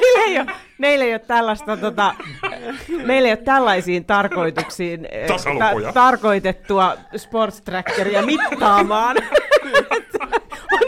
meillä 0.00 0.24
ei 0.26 0.38
ole, 0.38 0.46
meillä 0.78 1.04
ei 1.04 1.12
ole 1.12 1.18
tällaista, 1.18 1.76
tota, 1.76 2.14
meillä 3.04 3.28
ei 3.28 3.32
ole 3.32 3.36
tällaisiin 3.44 4.04
tarkoituksiin 4.04 5.08
eh, 5.10 5.28
Tasalukuja. 5.28 5.92
tarkoitettua 5.92 6.96
sports 7.16 7.60
trackeria 7.60 8.22
mittaamaan. 8.22 9.16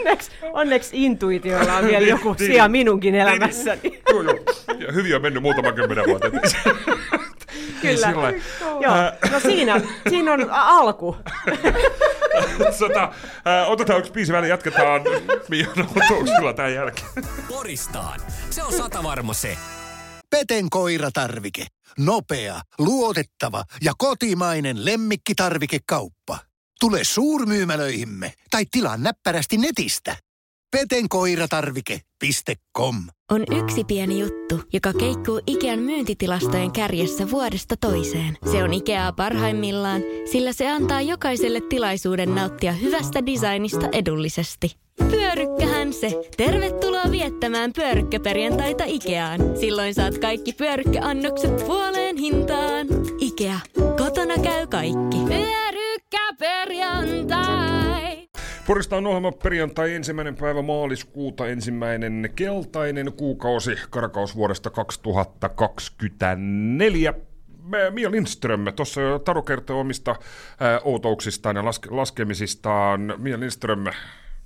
onneksi, 0.09 0.31
onneksi 0.53 0.89
intuitiolla 1.05 1.75
on 1.75 1.85
vielä 1.87 2.07
joku 2.07 2.35
Niin, 2.39 2.51
sija 2.51 2.67
minunkin 2.67 3.15
elämässäni. 3.15 4.01
Joo, 4.09 4.21
joo. 4.21 4.39
Ja 4.79 4.93
hyvin 4.93 5.15
on 5.15 5.21
mennyt 5.21 5.43
muutama 5.43 5.71
kymmenen 5.71 6.05
vuotta. 6.07 6.27
Kyllä. 7.81 8.13
Joo. 8.61 8.95
No 9.31 9.39
siinä, 9.39 9.81
siinä 10.09 10.33
on 10.33 10.47
alku. 10.51 11.17
Sota, 12.79 13.03
äh, 13.03 13.69
otetaan 13.69 13.99
yksi 13.99 14.11
biisi 14.11 14.33
väliin, 14.33 14.49
jatketaan 14.49 15.01
Mian 15.49 15.73
autoksilla 15.77 16.53
tämän 16.53 16.73
jälkeen. 16.73 17.07
Poristaan. 17.47 18.19
Se 18.49 18.63
on 18.63 18.73
sata 18.73 19.03
varma 19.03 19.33
se. 19.33 19.57
Peten 20.29 20.69
koiratarvike. 20.69 21.65
Nopea, 21.99 22.61
luotettava 22.79 23.63
ja 23.81 23.93
kotimainen 23.97 24.85
lemmikkitarvikekauppa. 24.85 26.37
Tule 26.79 26.99
suurmyymälöihimme 27.03 28.33
tai 28.51 28.65
tilaa 28.71 28.97
näppärästi 28.97 29.57
netistä. 29.57 30.15
petenkoiratarvike.com 30.71 32.95
On 33.31 33.43
yksi 33.63 33.83
pieni 33.83 34.19
juttu, 34.19 34.61
joka 34.73 34.93
keikkuu 34.93 35.41
Ikean 35.47 35.79
myyntitilastojen 35.79 36.71
kärjessä 36.71 37.31
vuodesta 37.31 37.75
toiseen. 37.77 38.37
Se 38.51 38.63
on 38.63 38.73
Ikeaa 38.73 39.13
parhaimmillaan, 39.13 40.01
sillä 40.31 40.53
se 40.53 40.69
antaa 40.69 41.01
jokaiselle 41.01 41.61
tilaisuuden 41.69 42.35
nauttia 42.35 42.71
hyvästä 42.71 43.25
designista 43.25 43.89
edullisesti. 43.91 44.75
Pyörykkähän 45.11 45.93
se! 45.93 46.21
Tervetuloa 46.37 47.11
viettämään 47.11 47.73
pyörykkäperjantaita 47.73 48.83
Ikeaan. 48.87 49.39
Silloin 49.59 49.93
saat 49.93 50.17
kaikki 50.17 50.53
pyörykkäannokset 50.53 51.57
puoleen 51.57 52.17
hintaan. 52.17 52.87
Ikea. 53.19 53.59
Kotona 53.97 54.37
käy 54.43 54.67
kaikki. 54.67 55.17
Pyörykkäperjantai. 56.09 58.27
Poristaan 58.67 59.07
ohjelma 59.07 59.31
perjantai 59.31 59.93
ensimmäinen 59.93 60.35
päivä 60.35 60.61
maaliskuuta, 60.61 61.47
ensimmäinen 61.47 62.29
keltainen 62.35 63.13
kuukausi 63.13 63.75
karkausvuodesta 63.89 64.69
2024. 64.69 67.13
Mä- 67.63 67.91
Mia 67.91 68.11
Lindström, 68.11 68.65
tuossa 68.75 69.01
jo 69.01 69.19
Taru 69.19 69.41
kertoi 69.41 69.79
omista 69.79 70.15
ää, 70.59 70.79
outouksistaan 70.83 71.55
ja 71.55 71.61
laske- 71.61 71.91
laskemisistaan. 71.95 73.13
Mia 73.17 73.39
Lindström, 73.39 73.85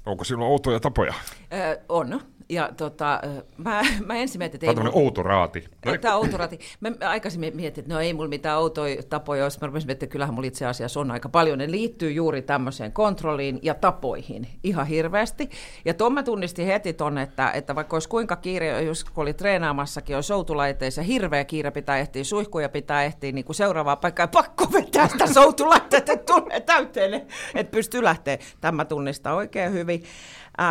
onko 0.06 0.24
sinulla 0.24 0.48
outoja 0.48 0.80
tapoja? 0.80 1.14
Ö, 1.54 1.80
on. 1.90 2.22
Ja 2.50 2.70
tota, 2.78 3.22
mä, 3.58 3.82
mä 4.08 4.16
ensin 4.16 4.40
mietin, 4.40 4.56
että 4.56 4.66
Tämä 4.66 4.72
ei 4.72 4.72
on 4.72 4.76
mulla- 4.76 4.92
tämmöinen 4.92 5.06
outo 5.06 5.24
raati. 5.24 5.64
Tämä 6.02 6.16
outo 6.16 6.38
rati. 6.38 6.60
Mä 6.80 6.92
aikaisemmin 7.10 7.56
mietin, 7.56 7.82
että 7.82 7.94
no 7.94 8.00
ei 8.00 8.14
mulla 8.14 8.30
mitään 8.30 8.60
outoja 8.60 9.04
tapoja 9.04 9.44
olisi. 9.44 9.58
Mä 9.62 9.68
rupesin 9.68 9.88
miettimään, 9.88 10.06
että 10.06 10.12
kyllähän 10.12 10.34
mulla 10.36 10.48
itse 10.48 10.66
asiassa 10.66 11.00
on 11.00 11.12
aika 11.12 11.30
paljon. 11.30 11.58
Ne 11.58 11.72
liittyy 11.72 12.12
juuri 12.12 12.42
tämmöiseen 12.42 12.92
kontrolliin 12.92 13.60
ja 13.62 13.74
tapoihin 13.74 14.48
ihan 14.64 14.88
hirveästi. 14.88 15.50
Ja 15.86 15.94
tuon 15.94 16.14
mä 16.14 16.24
tunnistin 16.24 16.66
heti 16.66 16.94
ton, 16.94 17.18
että, 17.18 17.52
että 17.52 17.76
vaikka 17.76 17.96
olisi 17.96 18.10
kuinka 18.10 18.36
kiire, 18.36 18.82
jos 18.82 19.04
kun 19.04 19.22
oli 19.22 19.34
treenaamassakin, 19.34 20.16
olisi 20.16 20.28
soutulaitteissa 20.28 21.02
hirveä 21.02 21.46
kiire 21.46 21.72
pitää 21.72 21.98
ehtiä, 21.98 22.24
suihkuja 22.24 22.70
pitää 22.70 23.04
ehtiä 23.04 23.32
niin 23.32 23.46
kuin 23.46 23.56
seuraavaa 23.56 23.96
paikkaa. 23.96 24.28
Pakko 24.44 24.68
vetää 24.74 25.08
sitä 25.08 25.34
soutulaitteet, 25.34 26.10
että 26.10 26.34
tulee 26.34 26.60
täyteen, 26.60 27.14
että 27.56 27.72
pystyy 27.72 28.04
lähteä. 28.04 28.38
Tämä 28.62 28.86
tunnistaa 28.86 29.34
oikein 29.36 29.74
hyvin. 29.74 30.04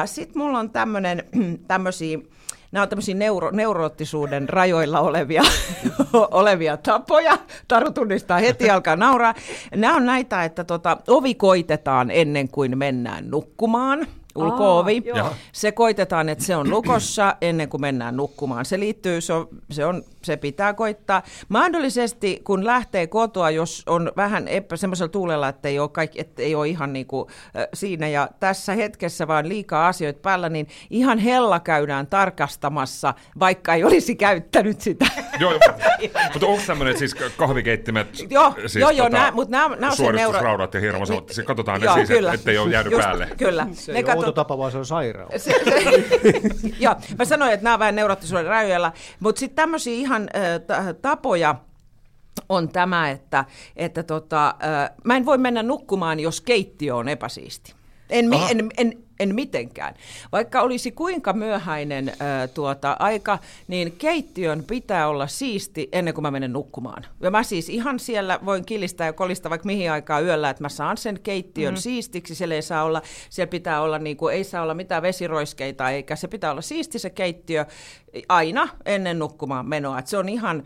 Sitten 0.05 0.43
mulla 0.43 0.59
on 0.59 0.71
tämmöinen, 0.71 1.25
tämmöisiä 1.69 2.19
Nämä 2.73 2.83
on 2.83 2.89
tämmöisiä 2.89 3.15
neuro, 3.15 3.51
neuroottisuuden 3.51 4.49
rajoilla 4.49 5.01
olevia, 5.01 5.43
olevia 6.31 6.77
tapoja. 6.77 7.39
Taru 7.69 7.91
tunnistaa 7.91 8.39
heti, 8.39 8.71
alkaa 8.71 8.97
nauraa. 8.97 9.35
Nämä 9.77 9.97
on 9.97 10.07
näitä, 10.07 10.45
että 10.45 10.65
tota, 10.65 10.97
ovi 11.09 11.35
koitetaan 11.35 12.11
ennen 12.11 12.49
kuin 12.49 12.79
mennään 12.79 13.31
nukkumaan. 13.31 14.07
Ulko-ovi. 14.35 15.03
Aa. 15.23 15.35
Se 15.53 15.73
koitetaan, 15.73 16.29
että 16.29 16.45
se 16.45 16.57
on 16.57 16.71
lukossa 16.71 17.37
ennen 17.41 17.69
kuin 17.69 17.81
mennään 17.81 18.17
nukkumaan. 18.17 18.65
Se 18.65 18.81
liittyy, 18.81 19.21
se, 19.21 19.33
on, 19.33 19.49
se, 19.71 19.85
on, 19.85 20.03
se 20.25 20.37
pitää 20.37 20.75
koittaa. 20.75 21.23
Mahdollisesti, 21.49 22.41
kun 22.45 22.67
lähtee 22.67 23.07
kotoa, 23.07 23.51
jos 23.51 23.83
on 23.87 24.13
vähän 24.17 24.49
epä, 24.49 24.77
semmoisella 24.77 25.09
tuulella, 25.09 25.49
että 25.49 25.69
ei 25.69 25.79
ole, 25.79 25.89
kaikki, 25.89 26.21
että 26.21 26.43
ei 26.43 26.55
ole 26.55 26.69
ihan 26.69 26.93
niin 26.93 27.07
kuin, 27.07 27.29
äh, 27.57 27.67
siinä 27.75 28.09
ja 28.09 28.29
tässä 28.41 28.73
hetkessä 28.75 29.29
vaan 29.29 29.49
liikaa 29.49 29.89
asioita 29.89 30.21
päällä, 30.23 30.49
niin 30.49 30.69
ihan 30.91 31.19
hella 31.19 31.61
käydään 31.61 32.07
tarkastamassa, 32.07 33.15
vaikka 33.41 33.75
ei 33.75 33.85
olisi 33.85 34.15
käyttänyt 34.15 34.81
sitä. 34.81 35.07
Joo, 35.41 35.53
mutta 36.33 36.47
onko 36.47 36.63
tämmöinen 36.67 36.99
siis 36.99 37.15
kahvikeittimet, 37.37 38.09
Joo, 38.31 38.55
siis 38.61 38.77
joo, 38.77 38.91
joo, 38.91 39.09
nää- 39.09 39.31
mut 39.31 39.49
nää- 39.49 39.69
nää 39.69 39.91
on 39.91 39.97
se 39.97 40.03
suoristusraudat 40.03 40.73
neuro- 40.73 40.87
ja 40.87 40.93
hirmuisot, 40.93 41.29
siis 41.29 41.47
katsotaan 41.47 41.81
ne 41.81 41.87
Joo, 41.87 41.95
siis, 41.95 42.11
ettei 42.35 42.59
ole 42.59 42.71
jäänyt 42.71 42.93
Just- 42.93 43.03
päälle. 43.05 43.29
Kyllä. 43.39 43.67
Se 43.73 43.93
ole 43.93 44.22
outo 44.23 44.33
tapa, 44.33 44.59
vaan 44.59 44.73
se 44.73 44.79
on 44.79 44.87
sairaus. 44.87 45.33
Se, 45.37 45.53
se, 45.65 45.83
joo, 46.85 46.95
mä 47.19 47.25
sanoin, 47.25 47.53
että 47.53 47.65
nämä 47.65 47.75
on 47.75 47.81
vähän 47.81 47.97
neuroottisuuden 47.97 48.47
rajoilla, 48.47 48.93
mutta 49.21 49.39
sitten 49.39 49.57
tämmöisiä 49.57 49.95
ihan 49.95 50.29
äh, 50.37 50.61
ta- 50.67 50.95
tapoja 51.03 51.55
on 52.49 52.69
tämä, 52.69 53.11
että, 53.11 53.45
että 53.77 54.03
tota, 54.03 54.47
äh, 54.49 54.91
mä 55.05 55.17
en 55.17 55.27
voi 55.27 55.39
mennä 55.39 55.63
nukkumaan, 55.63 56.21
jos 56.21 56.41
keittiö 56.41 56.97
on 56.97 57.09
epäsiisti. 57.09 57.75
En, 58.11 58.29
mi- 58.29 58.51
en, 58.51 58.71
en, 58.77 59.03
en 59.21 59.35
mitenkään. 59.35 59.95
Vaikka 60.33 60.61
olisi 60.61 60.93
kuinka 60.93 61.33
myöhäinen 61.33 62.09
äh, 62.09 62.51
tuota, 62.55 62.97
aika, 62.99 63.39
niin 63.69 63.93
keittiön 63.93 64.65
pitää 64.65 65.09
olla 65.09 65.27
siisti 65.27 65.89
ennen 65.93 66.15
kuin 66.15 66.23
mä 66.23 66.31
menen 66.31 66.53
nukkumaan. 66.53 67.05
Ja 67.21 67.31
mä 67.31 67.43
siis 67.43 67.69
ihan 67.69 67.99
siellä 67.99 68.39
voin 68.45 68.65
kilistää 68.65 69.07
ja 69.07 69.13
kolista 69.13 69.51
vaikka 69.51 69.67
mihin 69.67 69.93
aikaa 69.93 70.21
yöllä, 70.21 70.51
että 70.51 70.65
mä 70.65 70.69
saan 70.69 70.97
sen 70.97 71.21
keittiön 71.23 71.75
mm. 71.75 71.79
siistiksi. 71.79 72.35
Siellä 72.35 72.55
ei 72.55 72.63
saa 72.63 72.85
olla, 72.85 73.03
siellä 73.31 73.51
pitää 73.51 73.83
olla, 73.83 73.99
niin 73.99 74.17
kuin, 74.17 74.35
ei 74.35 74.45
saa 74.45 74.63
olla 74.63 74.75
mitään 74.75 75.03
vesiroiskeita, 75.03 75.91
eikä 75.91 76.17
se 76.17 76.29
pitää 76.29 76.51
olla 76.51 76.63
siisti 76.63 76.99
se 76.99 77.11
keittiö 77.11 77.67
aina 78.29 78.69
ennen 78.85 79.19
nukkumaan 79.19 79.69
menoa. 79.69 79.99
Et 79.99 80.07
se 80.07 80.19
on 80.19 80.29
ihan, 80.29 80.65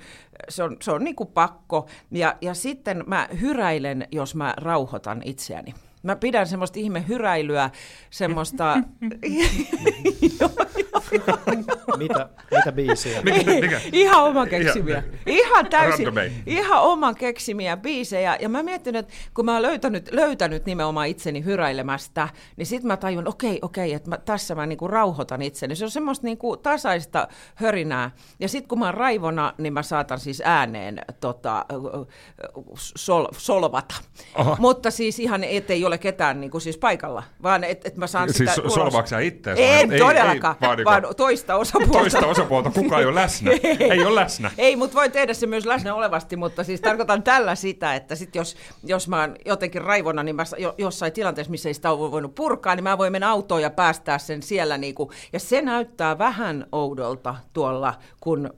se 0.49 0.63
on, 0.63 0.77
se 0.83 0.93
on 0.93 1.05
niin 1.05 1.17
kuin 1.17 1.31
pakko. 1.35 1.87
Ja, 2.11 2.37
ja 2.41 2.55
sitten 2.55 3.05
mä 3.07 3.29
hyräilen, 3.41 4.09
jos 4.13 4.35
mä 4.35 4.55
rauhoitan 4.57 5.23
itseäni. 5.25 5.75
Mä 6.07 6.17
pidän 6.17 6.47
semmoista 6.47 6.79
ihme 6.79 7.05
hyräilyä, 7.09 7.71
semmoista... 8.11 8.77
Mitä, 11.99 12.29
mitä 12.51 12.73
biisiä? 12.73 13.23
Mikä, 13.23 13.51
mikä? 13.61 13.81
Ihan 13.93 14.25
oman 14.25 14.49
keksimiä. 14.49 15.03
Ihan 15.27 15.67
täysin, 15.67 16.09
ihan 16.47 16.83
oman 16.83 17.15
keksimiä 17.15 17.77
biisejä. 17.77 18.37
Ja 18.41 18.49
mä 18.49 18.63
mietin, 18.63 18.97
että 18.97 19.15
kun 19.35 19.45
mä 19.45 19.53
oon 19.53 19.63
löytänyt, 19.63 20.13
löytänyt 20.13 20.67
nimenomaan 20.67 21.07
itseni 21.07 21.45
hyräilemästä, 21.45 22.29
niin 22.57 22.67
sit 22.67 22.83
mä 22.83 22.97
tajun, 22.97 23.29
okei, 23.29 23.59
okei, 23.63 23.93
että 23.93 24.11
mä, 24.11 24.19
tässä 24.19 24.55
mä 24.55 24.67
niinku 24.67 24.89
rauhoitan 24.89 25.43
itseni. 25.43 25.77
Se 25.77 25.85
on 25.85 25.91
semmoista 25.91 26.27
niinku 26.27 26.57
tasaista 26.57 27.29
hörinää. 27.55 28.11
Ja 28.41 28.49
sit 28.49 28.67
kun 28.67 28.79
mä 28.79 28.85
oon 28.85 28.95
raivona, 28.95 29.55
niin 29.59 29.73
mä 29.73 29.83
saatan 29.83 30.21
siis 30.21 30.43
ääneen 30.45 31.01
tota, 31.21 31.67
sol, 32.75 33.27
solvata. 33.33 33.95
Aha. 34.35 34.57
Mutta 34.61 34.91
siis 34.91 35.19
ihan, 35.19 35.45
ettei 35.45 35.85
ole 35.85 35.96
ketään 35.99 36.41
niinku 36.41 36.61
siis 36.61 36.79
paikalla, 36.79 37.23
vaan 37.43 37.65
että 37.65 37.89
et 37.89 37.97
mä 37.97 38.07
saan 38.07 38.33
Siis 38.33 38.55
sitä... 38.55 38.69
solvaatko 38.69 39.07
sä 39.07 39.19
ittees? 39.21 39.59
En 39.63 39.93
Ei- 39.93 39.99
todellakaan, 39.99 40.57
ei, 40.61 40.69
vaan 40.69 41.03
vaan 41.03 41.17
toista 41.17 41.57
osapuolta. 41.57 41.93
Toista 41.99 42.27
osapuolta, 42.27 42.71
kukaan 42.71 43.01
ei 43.03 43.07
ole 43.07 43.15
läsnä. 43.15 43.51
Ei 43.81 44.05
ole 44.05 44.15
läsnä. 44.15 44.51
Ei, 44.59 44.77
mutta 44.77 44.95
voi 44.97 45.11
tehdä 45.11 45.35
se 45.35 45.47
myös 45.47 45.67
läsnä 45.67 45.95
olevasti, 45.95 46.37
mutta 46.37 46.65
siis 46.65 46.81
tarkoitan 46.81 47.23
tällä 47.23 47.55
sitä, 47.55 47.95
että 47.95 48.15
sit 48.15 48.35
jos, 48.35 48.57
jos 48.85 49.09
mä 49.09 49.21
oon 49.21 49.37
jotenkin 49.47 49.83
raivona, 49.83 50.23
niin 50.23 50.37
mä 50.37 50.45
sa- 50.45 50.57
jo, 50.57 50.75
jossain 50.79 51.13
tilanteessa, 51.13 51.51
missä 51.51 51.69
ei 51.69 51.75
sitä 51.75 51.91
ole 51.91 52.11
voinut 52.11 52.35
purkaa, 52.35 52.75
niin 52.75 52.85
mä 52.85 52.99
voin 52.99 53.13
mennä 53.13 53.31
autoon 53.31 53.63
ja 53.63 53.71
päästää 53.71 54.19
sen 54.19 54.43
siellä. 54.43 54.79
Niinku, 54.79 55.11
ja 55.33 55.41
se 55.41 55.63
näyttää 55.63 56.19
vähän 56.19 56.67
oudolta 56.73 57.35
tuolla, 57.53 57.95
kun 58.21 58.51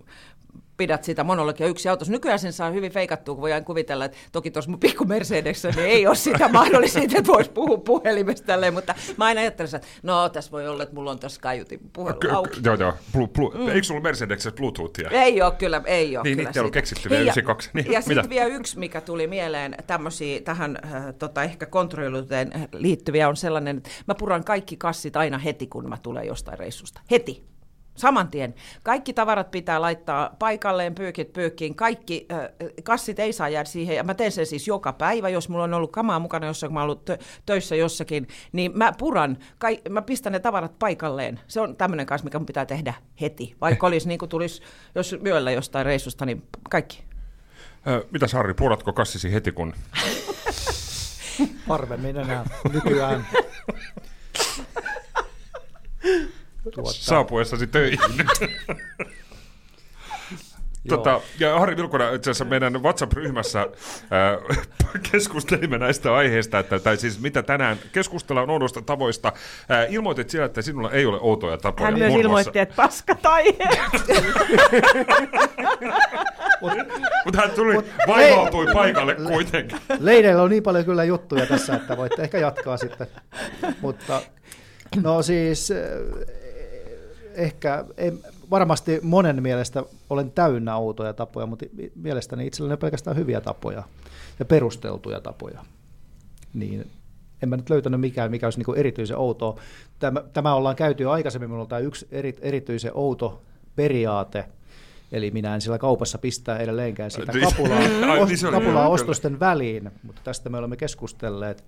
pidät 0.78 1.04
sitä 1.04 1.24
monologia 1.24 1.66
yksi 1.66 1.88
autossa. 1.88 2.12
Nykyään 2.12 2.38
sen 2.38 2.52
saa 2.52 2.70
hyvin 2.70 2.92
feikattua, 2.92 3.34
kun 3.34 3.42
voidaan 3.42 3.64
kuvitella, 3.64 4.04
että 4.04 4.18
toki 4.32 4.50
tuossa 4.50 4.70
mun 4.70 4.80
pikku 4.80 5.04
Mercedessä 5.04 5.68
niin 5.70 5.86
ei 5.86 6.06
ole 6.06 6.14
sitä 6.16 6.48
mahdollisuutta, 6.58 7.18
että 7.18 7.32
voisi 7.32 7.50
puhua 7.50 7.76
puhelimesta 7.78 8.46
tälleen, 8.46 8.74
mutta 8.74 8.94
mä 9.16 9.24
aina 9.24 9.40
ajattelen, 9.40 9.74
että 9.74 9.88
no 10.02 10.28
tässä 10.28 10.50
voi 10.50 10.68
olla, 10.68 10.82
että 10.82 10.94
mulla 10.94 11.10
on 11.10 11.18
tässä 11.18 11.40
kaiutin 11.40 11.80
puhelu 11.92 12.18
auki. 12.32 12.60
Joo, 12.64 12.74
joo. 12.74 12.92
Blu, 13.12 13.26
blu, 13.26 13.52
mm. 13.58 13.68
Eikö 13.68 13.82
sulla 13.82 14.00
Mercedesessä 14.00 14.52
Bluetoothia? 14.52 15.10
Ei 15.10 15.42
ole 15.42 15.52
kyllä, 15.52 15.82
ei 15.86 16.16
ole 16.16 16.24
Niin, 16.24 16.36
kyllä. 16.36 16.48
niitä 16.48 16.60
siitä. 16.60 16.72
keksitty 16.74 17.10
vielä 17.10 17.20
ja- 17.24 17.32
92. 17.32 17.70
Niin, 17.74 17.92
ja 17.92 18.00
sitten 18.00 18.30
vielä 18.30 18.46
yksi, 18.54 18.78
mikä 18.78 19.00
tuli 19.00 19.26
mieleen, 19.26 19.74
tämmöisiä 19.86 20.40
tähän 20.40 20.78
äh, 20.84 21.02
tota, 21.18 21.42
ehkä 21.42 21.66
kontrolluuteen 21.66 22.68
liittyviä 22.72 23.28
on 23.28 23.36
sellainen, 23.36 23.76
että 23.76 23.90
mä 24.08 24.14
puran 24.14 24.44
kaikki 24.44 24.76
kassit 24.76 25.16
aina 25.16 25.38
heti, 25.38 25.66
kun 25.66 25.88
mä 25.88 25.96
tulen 26.02 26.26
jostain 26.26 26.58
reissusta. 26.58 27.00
Heti. 27.10 27.42
Saman 27.98 28.28
tien. 28.28 28.54
Kaikki 28.82 29.12
tavarat 29.12 29.50
pitää 29.50 29.80
laittaa 29.80 30.36
paikalleen, 30.38 30.94
pyykit 30.94 31.32
pyykkiin. 31.32 31.74
Kaikki 31.74 32.26
äh, 32.32 32.38
kassit 32.84 33.18
ei 33.18 33.32
saa 33.32 33.48
jäädä 33.48 33.68
siihen. 33.68 33.96
Ja 33.96 34.04
mä 34.04 34.14
teen 34.14 34.32
sen 34.32 34.46
siis 34.46 34.68
joka 34.68 34.92
päivä, 34.92 35.28
jos 35.28 35.48
mulla 35.48 35.64
on 35.64 35.74
ollut 35.74 35.92
kamaa 35.92 36.18
mukana 36.18 36.46
jossain, 36.46 36.68
kun 36.68 36.74
mä 36.74 36.80
oon 36.80 36.90
ollut 36.90 37.10
tö- 37.10 37.18
töissä 37.46 37.76
jossakin, 37.76 38.28
niin 38.52 38.72
mä 38.74 38.92
puran, 38.98 39.38
kai, 39.58 39.80
mä 39.88 40.02
pistän 40.02 40.32
ne 40.32 40.40
tavarat 40.40 40.78
paikalleen. 40.78 41.40
Se 41.46 41.60
on 41.60 41.76
tämmöinen 41.76 42.06
kanssa, 42.06 42.24
mikä 42.24 42.38
mun 42.38 42.46
pitää 42.46 42.66
tehdä 42.66 42.94
heti. 43.20 43.56
Vaikka 43.60 43.86
olisi 43.86 44.08
niin 44.08 44.18
kuin 44.18 44.28
tulisi, 44.28 44.62
jos 44.94 45.16
yöllä 45.26 45.50
jostain 45.50 45.86
reissusta, 45.86 46.26
niin 46.26 46.42
kaikki. 46.70 47.02
Ö, 47.86 48.06
Mitäs 48.10 48.32
Harri, 48.32 48.54
puratko 48.54 48.92
kassisi 48.92 49.32
heti 49.32 49.52
kun... 49.52 49.74
Harvemmin 51.68 52.16
enää 52.16 52.44
nykyään. 52.72 53.26
Tuota, 56.62 56.92
Saapuessasi 56.92 57.66
töihin. 57.66 57.98
Tota, 60.88 61.20
ja 61.40 61.58
Harri 61.58 61.76
Vilkuna 61.76 62.10
itse 62.10 62.30
asiassa 62.30 62.44
meidän 62.44 62.82
WhatsApp-ryhmässä 62.82 63.60
äh, 63.60 63.68
keskustelimme 65.12 65.78
näistä 65.78 66.14
aiheista, 66.14 66.58
että, 66.58 66.78
tai 66.78 66.96
siis 66.96 67.20
mitä 67.20 67.42
tänään 67.42 67.78
keskustellaan 67.92 68.50
oudoista 68.50 68.82
tavoista. 68.82 69.32
Äh, 69.70 69.92
ilmoitit 69.92 70.30
siellä, 70.30 70.46
että 70.46 70.62
sinulla 70.62 70.90
ei 70.90 71.06
ole 71.06 71.18
outoja 71.20 71.58
tapoja. 71.58 71.90
Hän 71.90 71.98
myös 71.98 72.14
ilmoitti, 72.14 72.58
että 72.58 72.74
paskat 72.76 73.26
aiheet. 73.26 73.80
Mutta 77.24 77.40
hän 77.40 77.50
tuli, 77.50 77.74
vaivautui 78.06 78.66
paikalle 78.72 79.14
kuitenkin. 79.14 79.78
Leideillä 79.98 80.42
on 80.42 80.50
niin 80.50 80.62
paljon 80.62 80.84
kyllä 80.84 81.04
juttuja 81.04 81.46
tässä, 81.46 81.74
että 81.74 81.96
voitte 81.96 82.22
ehkä 82.22 82.38
jatkaa 82.38 82.76
sitten. 82.76 83.06
Mutta 83.80 84.22
no 85.02 85.22
siis 85.22 85.72
ehkä 87.38 87.84
ei, 87.96 88.12
varmasti 88.50 89.00
monen 89.02 89.42
mielestä 89.42 89.84
olen 90.10 90.30
täynnä 90.30 90.76
outoja 90.76 91.12
tapoja, 91.12 91.46
mutta 91.46 91.66
mielestäni 91.94 92.46
itselläni 92.46 92.72
on 92.72 92.78
pelkästään 92.78 93.16
hyviä 93.16 93.40
tapoja 93.40 93.82
ja 94.38 94.44
perusteltuja 94.44 95.20
tapoja. 95.20 95.64
Niin 96.54 96.90
en 97.42 97.48
mä 97.48 97.56
nyt 97.56 97.70
löytänyt 97.70 98.00
mikään, 98.00 98.30
mikä 98.30 98.46
olisi 98.46 98.60
niin 98.60 98.78
erityisen 98.78 99.18
outoa. 99.18 99.60
Tämä, 99.98 100.22
tämä 100.32 100.54
ollaan 100.54 100.76
käyty 100.76 101.02
jo 101.02 101.10
aikaisemmin, 101.10 101.48
minulla 101.48 101.62
on 101.62 101.68
tämä 101.68 101.78
yksi 101.78 102.08
eri, 102.10 102.36
erityisen 102.40 102.92
outo 102.94 103.42
periaate, 103.76 104.44
Eli 105.12 105.30
minä 105.30 105.54
en 105.54 105.60
sillä 105.60 105.78
kaupassa 105.78 106.18
pistää 106.18 106.58
edelleenkään 106.58 107.10
sitä 107.10 107.32
kapulaa, 107.40 107.80
os, 108.20 108.42
kapulaa 108.50 108.88
ostosten 108.88 109.40
väliin, 109.40 109.90
mutta 110.02 110.20
tästä 110.24 110.50
me 110.50 110.58
olemme 110.58 110.76
keskustelleet. 110.76 111.64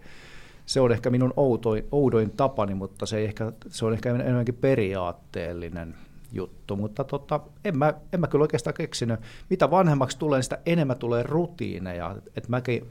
Se 0.71 0.81
on 0.81 0.93
ehkä 0.93 1.11
minun 1.11 1.33
outoin, 1.37 1.85
oudoin 1.93 2.31
tapani, 2.31 2.75
mutta 2.75 3.07
se, 3.07 3.19
ei 3.19 3.25
ehkä, 3.25 3.53
se 3.69 3.85
on 3.87 3.93
ehkä 3.93 4.11
enemmänkin 4.11 4.55
periaatteellinen 4.55 5.95
juttu, 6.33 6.77
mutta 6.77 7.05
tota, 7.05 7.41
en, 7.65 7.79
mä, 7.79 7.95
en 8.13 8.21
mä 8.21 8.27
kyllä 8.27 8.43
oikeastaan 8.43 8.75
keksinyt. 8.75 9.21
Mitä 9.51 9.71
vanhemmaksi 9.71 10.19
tulee, 10.19 10.43
sitä 10.43 10.59
enemmän 10.67 10.99
tulee 10.99 11.23
rutiineja. 11.23 12.17
Et 12.37 12.49
mäkin 12.49 12.87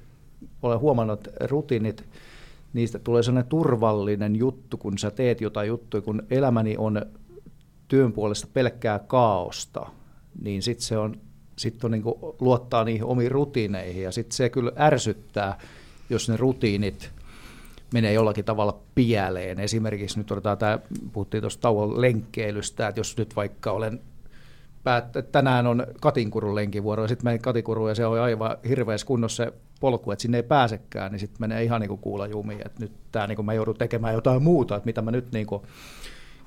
olen 0.62 0.80
huomannut, 0.80 1.28
että 1.28 1.48
rutiinit, 1.48 2.06
niistä 2.74 3.00
tulee 3.00 3.24
sellainen 3.24 3.50
turvallinen 3.50 4.36
juttu, 4.36 4.78
kun 4.78 4.98
sä 4.98 5.12
teet 5.12 5.42
jotain 5.42 5.68
juttuja, 5.68 6.02
kun 6.02 6.24
elämäni 6.30 6.78
on 6.78 7.06
työn 7.88 8.14
puolesta 8.14 8.48
pelkkää 8.54 9.00
kaaosta, 9.00 9.86
niin 10.42 10.62
sitten 10.62 10.86
se 10.86 10.98
on, 10.98 11.16
sit 11.58 11.84
on 11.84 11.92
niin 11.92 12.04
luottaa 12.40 12.84
niihin 12.84 13.06
omiin 13.06 13.32
rutiineihin 13.32 14.04
ja 14.04 14.12
sitten 14.12 14.36
se 14.36 14.50
kyllä 14.50 14.72
ärsyttää, 14.78 15.58
jos 16.10 16.30
ne 16.30 16.38
rutiinit 16.38 17.19
menee 17.93 18.13
jollakin 18.13 18.46
tavalla 18.46 18.79
pieleen. 18.96 19.60
Esimerkiksi 19.60 20.17
nyt 20.17 20.31
otetaan 20.31 20.58
tämä, 20.58 20.79
puhuttiin 21.13 21.41
tuosta 21.41 21.62
tauon 21.62 22.01
lenkkeilystä, 22.01 22.88
että 22.88 23.00
jos 23.00 23.17
nyt 23.17 23.36
vaikka 23.36 23.72
olen 23.72 24.01
päät- 24.84 25.31
tänään 25.31 25.67
on 25.67 25.88
Katinkurun 26.01 26.55
lenkivuoro, 26.55 27.03
ja 27.03 27.08
sitten 27.08 27.25
menen 27.25 27.41
Katinkuruun, 27.41 27.89
ja 27.89 27.96
se 27.96 28.05
on 28.05 28.19
aivan 28.19 28.58
hirveässä 28.69 29.08
kunnossa 29.08 29.43
se 29.43 29.53
polku, 29.79 30.12
että 30.12 30.22
sinne 30.22 30.38
ei 30.38 30.43
pääsekään, 30.43 31.12
niin 31.12 31.19
sitten 31.19 31.38
menee 31.39 31.63
ihan 31.63 31.81
niin 31.81 31.89
kuin 31.89 32.01
kuula 32.01 32.27
jumiin, 32.27 32.62
että 32.65 32.79
nyt 32.79 32.91
tämä 33.12 33.27
niin 33.27 33.36
kuin 33.36 33.46
mä 33.46 33.53
joudun 33.53 33.77
tekemään 33.77 34.13
jotain 34.13 34.43
muuta, 34.43 34.75
että 34.75 34.86
mitä 34.86 35.01
mä 35.01 35.12
nyt 35.12 35.31
niin 35.31 35.46
kuin 35.48 35.62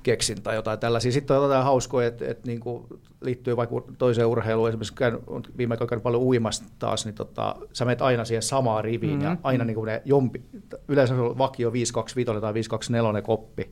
keksin 0.03 0.41
tai 0.41 0.55
jotain 0.55 0.79
tällaisia. 0.79 1.11
Sitten 1.11 1.37
on 1.37 1.43
jotain 1.43 1.63
hauskoja, 1.63 2.07
että, 2.07 2.25
että 2.27 2.47
niin 2.47 2.59
kuin 2.59 2.87
liittyy 3.21 3.57
vaikka 3.57 3.75
toiseen 3.97 4.27
urheiluun. 4.27 4.69
Esimerkiksi 4.69 4.93
käyn, 4.93 5.19
viime 5.57 5.77
aikoina 5.79 6.01
paljon 6.01 6.21
uimasta 6.21 6.65
taas, 6.79 7.05
niin 7.05 7.15
tota, 7.15 7.55
sä 7.73 7.85
menet 7.85 8.01
aina 8.01 8.25
siihen 8.25 8.41
samaan 8.41 8.83
riviin 8.83 9.13
mm-hmm. 9.13 9.31
ja 9.31 9.37
aina 9.43 9.65
niin 9.65 9.75
kuin 9.75 9.85
ne 9.85 10.01
jompi, 10.05 10.41
yleensä 10.87 11.15
on 11.15 11.37
vakio 11.37 11.73
525 11.73 12.41
tai 12.41 12.53
524 12.53 13.21
koppi. 13.21 13.69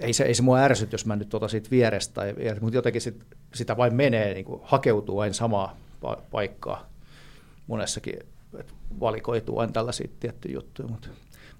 Ei 0.00 0.12
se, 0.12 0.24
ei 0.24 0.34
se 0.34 0.42
mua 0.42 0.58
ärsyt, 0.58 0.92
jos 0.92 1.06
mä 1.06 1.16
nyt 1.16 1.28
tota 1.28 1.48
siitä 1.48 1.70
vierestä, 1.70 2.14
tai, 2.14 2.34
mutta 2.60 2.76
jotenkin 2.76 3.00
sit, 3.00 3.24
sitä 3.54 3.76
vain 3.76 3.94
menee, 3.94 4.34
niin 4.34 4.44
kuin 4.44 4.60
hakeutuu 4.64 5.18
aina 5.18 5.34
samaa 5.34 5.76
paikkaa 6.30 6.86
monessakin, 7.66 8.14
että 8.58 8.74
valikoituu 9.00 9.58
aina 9.58 9.72
tällaisia 9.72 10.08
tiettyjä 10.20 10.54
juttuja. 10.54 10.88
Mutta 10.88 11.08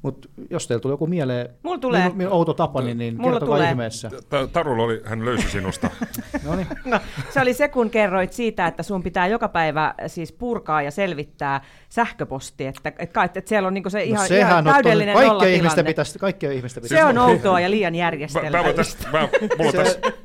mutta 0.05 0.29
jos 0.51 0.67
teillä 0.69 0.81
tulee 0.81 0.93
joku 0.93 1.07
mieleen, 1.07 1.49
Mulla 1.63 1.79
tulee. 1.79 2.03
Minun, 2.03 2.17
minun 2.17 2.33
outo 2.33 2.55
tapani, 2.55 2.95
niin 2.95 3.17
Mulla 3.17 3.33
kertokaa 3.33 3.57
tulee. 3.57 3.71
ihmeessä. 3.71 4.11
Tarulla 4.53 4.83
oli, 4.83 5.03
hän 5.05 5.25
löysi 5.25 5.49
sinusta. 5.51 5.91
no 6.47 6.57
niin. 6.57 6.67
No, 6.85 7.01
se 7.31 7.41
oli 7.41 7.55
se, 7.55 7.69
kun 7.69 7.91
kerroit 7.91 8.33
siitä, 8.33 8.67
että 8.67 8.83
sun 8.83 9.03
pitää 9.03 9.27
joka 9.27 9.49
päivä 9.49 9.95
siis 10.07 10.33
purkaa 10.33 10.83
ja 10.83 10.91
selvittää 10.91 11.61
sähköposti, 11.89 12.67
että, 12.67 12.89
että, 12.89 13.03
että, 13.03 13.25
että 13.25 13.49
siellä 13.49 13.67
on 13.67 13.75
niinku 13.75 13.91
se 13.91 14.05
ihan, 14.05 14.29
no 14.31 14.37
ihan 14.37 14.65
täydellinen 14.65 15.15
ihmisten 15.17 15.29
nollatilanne. 15.29 15.83
pitäisi, 15.83 16.19
kaikkien 16.19 16.53
ihmisten 16.53 16.83
pitäisi. 16.83 17.03
Se 17.03 17.09
on 17.09 17.19
outoa 17.19 17.61
ja 17.61 17.71
liian 17.71 17.93
Mä, 17.93 17.97
mä, 17.97 17.99
järjestelmällistä. 17.99 19.09
mä, 19.13 19.19
mä 19.21 19.29
mulla 19.57 19.73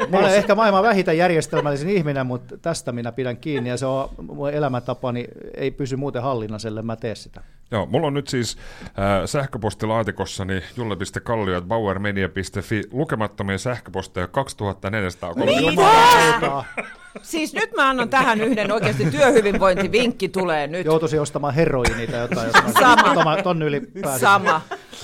olen 0.18 0.26
on- 0.26 0.36
ehkä 0.36 0.56
maailman 0.56 0.84
vähiten 0.84 1.18
järjestelmällisin 1.18 1.90
ihminen, 1.90 2.26
mutta 2.26 2.58
tästä 2.58 2.92
minä 2.92 3.12
pidän 3.12 3.38
kiinni 3.38 3.70
ja 3.70 3.78
se 3.78 3.86
on 3.86 4.10
mun 4.28 4.50
elämäntapani, 4.50 5.26
ei 5.58 5.72
pysy 5.72 5.96
muuten 5.96 6.22
hallinnassa, 6.22 6.68
ellei 6.68 6.84
mä 6.84 6.96
tee 6.96 7.16
sitä. 7.16 7.42
Joo, 7.72 7.86
mulla 7.86 8.08
on 8.08 8.14
nyt 8.14 8.28
siis 8.28 8.58
äh, 8.86 8.92
sähköpostilaatikossani 9.26 10.64
julle.kallio.bauermedia.fi 10.78 12.84
lukemattomia 12.92 13.58
sähköposteja 13.58 14.28
2430. 14.28 16.64
Siis 17.22 17.54
nyt 17.54 17.70
mä 17.76 17.90
annan 17.90 18.10
tähän 18.10 18.42
yhden 18.42 18.72
oikeasti 18.72 19.12
työhyvinvointivinkki 19.12 20.30
tulee 20.30 20.68
nyt. 20.68 20.86
Joutuisin 20.86 21.22
ostamaan 21.22 21.54
heroinia 21.54 22.08
tai 22.08 22.20
jotain, 22.20 22.48
jos 22.48 22.64
mä 22.64 22.72
Sama. 22.80 23.38
Tonne 23.44 23.66
yli 23.66 23.82
pääsin. 24.02 24.20
Sama. 24.20 24.62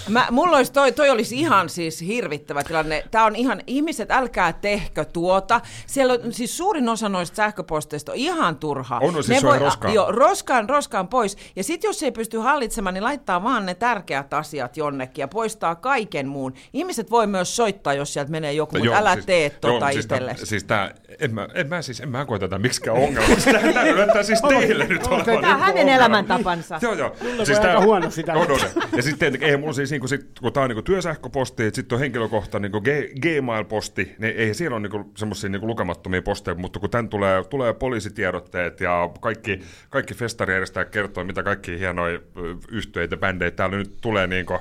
Mä, 0.09 0.27
mulla 0.31 0.57
olisi 0.57 0.71
toi, 0.71 0.91
toi 0.91 1.09
olisi 1.09 1.39
ihan 1.39 1.69
siis 1.69 2.01
hirvittävä 2.01 2.63
tilanne. 2.63 3.03
Tämä 3.11 3.25
on 3.25 3.35
ihan, 3.35 3.61
ihmiset 3.67 4.11
älkää 4.11 4.53
tehkö 4.53 5.05
tuota. 5.05 5.61
Siellä 5.87 6.13
on 6.13 6.33
siis 6.33 6.57
suurin 6.57 6.89
osa 6.89 7.09
noista 7.09 7.35
sähköposteista 7.35 8.11
on 8.11 8.17
ihan 8.17 8.55
turha. 8.55 8.99
On, 9.03 9.13
no 9.13 9.21
siis 9.21 9.41
se 9.41 9.47
on 9.47 9.61
roskaan. 9.61 9.93
Joo, 9.93 10.11
roskaan, 10.11 10.69
roskaan 10.69 11.07
pois. 11.07 11.37
Ja 11.55 11.63
sitten 11.63 11.89
jos 11.89 12.03
ei 12.03 12.11
pysty 12.11 12.39
hallitsemaan, 12.39 12.93
niin 12.93 13.03
laittaa 13.03 13.43
vaan 13.43 13.65
ne 13.65 13.75
tärkeät 13.75 14.33
asiat 14.33 14.77
jonnekin 14.77 15.23
ja 15.23 15.27
poistaa 15.27 15.75
kaiken 15.75 16.27
muun. 16.27 16.53
Ihmiset 16.73 17.11
voi 17.11 17.27
myös 17.27 17.55
soittaa, 17.55 17.93
jos 17.93 18.13
sieltä 18.13 18.31
menee 18.31 18.53
joku, 18.53 18.77
mutta 18.77 18.97
älä 18.97 19.13
siis, 19.13 19.25
tee 19.25 19.49
tota 19.49 19.91
siis 19.91 20.07
tää- 20.07 20.17
itsellesi. 20.17 20.45
Siis 20.45 20.63
tää, 20.63 20.93
en 21.19 21.33
mä, 21.33 21.47
en 21.53 21.67
mä 21.67 21.81
siis, 21.81 21.99
en 21.99 22.09
mä 22.09 22.25
koe 22.25 22.39
tätä 22.39 22.59
miksikään 22.59 22.97
ongelmaksi. 22.97 23.51
Tämä 23.51 23.83
näyttää 23.83 24.23
siis 24.23 24.41
teille 24.41 24.85
nyt 24.87 25.07
olevan. 25.07 25.25
Tämä 25.25 25.37
on 25.37 25.49
joku 25.49 25.63
hänen 25.63 25.89
elämäntapansa. 25.89 26.79
Joo, 26.81 26.93
joo. 26.93 27.15
voi 27.37 27.55
aika 27.55 27.81
huono 27.81 28.11
sitä. 28.11 28.33
On, 28.33 28.51
on. 28.51 28.59
Ja 28.95 29.03
sitten 29.03 29.19
tietenkin, 29.19 29.45
eihän 29.45 29.59
mulla 29.59 29.73
siis, 29.73 29.94
niin 29.95 29.99
kun, 29.99 30.09
sit, 30.09 30.39
kun 30.39 30.53
tämä 30.53 30.63
on 30.63 30.69
niin 30.69 30.83
työsähköposti, 30.83 31.63
että 31.63 31.75
sitten 31.75 31.95
on 31.95 31.99
henkilökohtainen 31.99 32.71
niin 32.71 32.83
G- 32.83 33.19
Gmail-posti, 33.21 34.15
niin 34.19 34.35
ei 34.37 34.53
siellä 34.53 34.77
ole 34.77 34.87
niin 34.87 35.05
semmoisia 35.17 35.49
niin 35.49 35.67
lukemattomia 35.67 36.21
posteja, 36.21 36.55
mutta 36.55 36.79
kun 36.79 36.89
tän 36.89 37.09
tulee, 37.09 37.43
tulee 37.43 37.73
poliisitiedotteet 37.73 38.79
ja 38.79 39.09
kaikki, 39.19 39.61
kaikki 39.89 40.13
festarijärjestäjät 40.13 40.89
kertoo, 40.89 41.23
mitä 41.23 41.43
kaikki 41.43 41.79
hienoja 41.79 42.15
ö, 42.15 42.55
yhtyeitä, 42.71 43.17
bändejä 43.17 43.51
täällä 43.51 43.77
nyt 43.77 43.97
tulee 44.01 44.27
niin 44.27 44.45
kuin, 44.45 44.59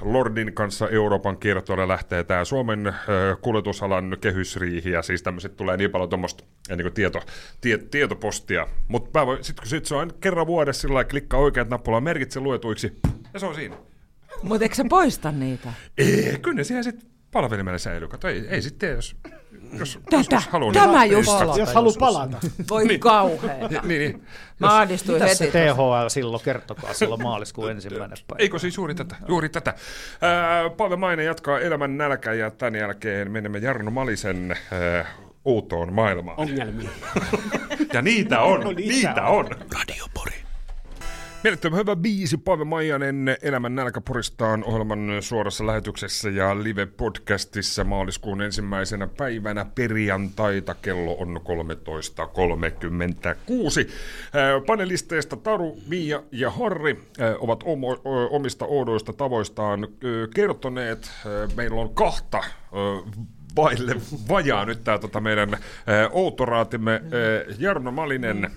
Lordin 0.00 0.52
kanssa 0.54 0.88
Euroopan 0.88 1.38
kiertoille 1.38 1.88
lähtee 1.88 2.24
tämä 2.24 2.44
Suomen 2.44 2.94
kuljetusalan 3.40 4.16
kehysriihi 4.20 4.90
ja 4.90 5.02
siis 5.02 5.22
tämmöiset 5.22 5.56
tulee 5.56 5.76
niin 5.76 5.90
paljon 5.90 6.10
tuommoista 6.10 6.44
niin 6.76 6.92
tieto, 6.92 7.20
tie, 7.60 7.78
tietopostia. 7.78 8.66
Mutta 8.88 9.26
sitten 9.40 9.62
kun 9.62 9.70
sit 9.70 9.86
se 9.86 9.94
on 9.94 10.12
kerran 10.20 10.46
vuodessa 10.46 10.80
sillä 10.82 11.04
klikkaa 11.04 11.40
oikeat 11.40 11.68
nappulaa, 11.68 12.00
merkitse 12.00 12.40
luetuiksi 12.40 12.92
ja 13.34 13.40
se 13.40 13.46
on 13.46 13.54
siinä. 13.54 13.91
Mutta 14.42 14.64
eikö 14.64 14.74
sä 14.74 14.84
poista 14.88 15.32
niitä? 15.32 15.72
Ei, 15.98 16.38
kyllä 16.42 16.56
ne 16.56 16.64
siellä 16.64 16.82
sitten 16.82 17.10
palvelimelle 17.30 17.78
säilyy. 17.78 18.08
Kato, 18.08 18.28
ei, 18.28 18.46
ei 18.48 18.62
sitten 18.62 18.90
jos, 18.90 19.16
jos, 19.78 19.98
Tätä, 20.04 20.16
jos, 20.16 20.26
jos 20.30 20.46
haluaa. 20.48 20.72
tämä 20.72 21.00
niin, 21.02 21.12
just. 21.12 21.26
Palata, 21.30 21.58
Jos 21.60 21.74
haluaa 21.74 21.94
palata. 21.98 22.36
Voi 22.70 22.84
niin. 22.86 23.00
kauheeta. 23.00 23.68
Niin, 23.82 23.98
niin. 23.98 24.22
Mä 24.58 24.78
ahdistuin 24.78 25.22
Mitä 25.22 25.34
se 25.34 25.44
heti. 25.44 25.58
THL 25.58 26.08
silloin, 26.08 26.42
kertokaa 26.44 26.94
silloin 26.94 27.22
maaliskuun 27.22 27.70
ensimmäinen 27.70 28.18
päivä. 28.28 28.38
Eikö 28.42 28.58
siis 28.58 28.76
juuri 28.76 28.94
tätä? 28.94 29.16
Juuri 29.28 29.48
tätä. 29.48 29.74
Ää, 30.20 30.70
Paave 30.70 30.96
Maine 30.96 31.24
jatkaa 31.24 31.60
elämän 31.60 31.98
nälkä 31.98 32.32
ja 32.32 32.50
tämän 32.50 32.74
jälkeen 32.74 33.30
menemme 33.30 33.58
Jarno 33.58 33.90
Malisen 33.90 34.56
ää, 34.72 35.06
outoon 35.44 35.92
maailmaan. 35.92 36.40
Ongelmia. 36.40 36.90
Ja 37.92 38.02
niitä 38.02 38.40
on, 38.40 38.60
No, 38.60 38.72
niitä 38.72 38.92
niitä 38.92 39.26
on. 39.26 39.44
on. 39.44 39.50
Radiopori. 39.78 40.41
Mielettömän 41.44 41.78
hyvä 41.78 41.96
biisi, 41.96 42.36
Paave 42.36 42.64
Maijanen, 42.64 43.36
Elämän 43.42 43.74
nälkä 43.74 44.00
poristaan 44.00 44.64
ohjelman 44.64 45.08
suorassa 45.20 45.66
lähetyksessä 45.66 46.30
ja 46.30 46.54
live-podcastissa 46.54 47.84
maaliskuun 47.84 48.42
ensimmäisenä 48.42 49.06
päivänä 49.06 49.66
perjantaita. 49.74 50.74
Kello 50.74 51.16
on 51.18 51.36
13.36. 51.36 51.42
Ää, 54.32 54.60
Panelisteista 54.66 55.36
Taru, 55.36 55.76
Miia 55.88 56.22
ja 56.32 56.50
Harri 56.50 57.00
ää, 57.18 57.34
ovat 57.38 57.64
omista 58.30 58.64
oudoista 58.64 59.12
tavoistaan 59.12 59.88
ö, 60.04 60.28
kertoneet. 60.34 61.10
Meillä 61.56 61.80
on 61.80 61.94
kahta 61.94 62.44
vaille 63.56 63.94
vajaa 64.28 64.64
nyt 64.64 64.84
tämä 64.84 64.98
tota 64.98 65.20
meidän 65.20 65.56
outoraatimme. 66.12 67.02
Jarno 67.58 67.90
Malinen, 67.90 68.50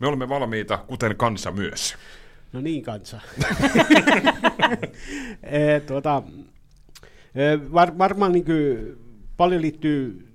me 0.00 0.06
olemme 0.06 0.28
valmiita, 0.28 0.78
kuten 0.86 1.16
kansa 1.16 1.50
myös. 1.50 1.96
No 2.52 2.60
niin, 2.60 2.82
kansa. 2.82 3.20
e, 5.42 5.80
tuota, 5.86 6.22
e, 7.34 7.72
var, 7.72 7.98
varmaan 7.98 8.32
niin 8.32 8.44
kuin, 8.44 8.96
paljon 9.36 9.62
liittyy 9.62 10.28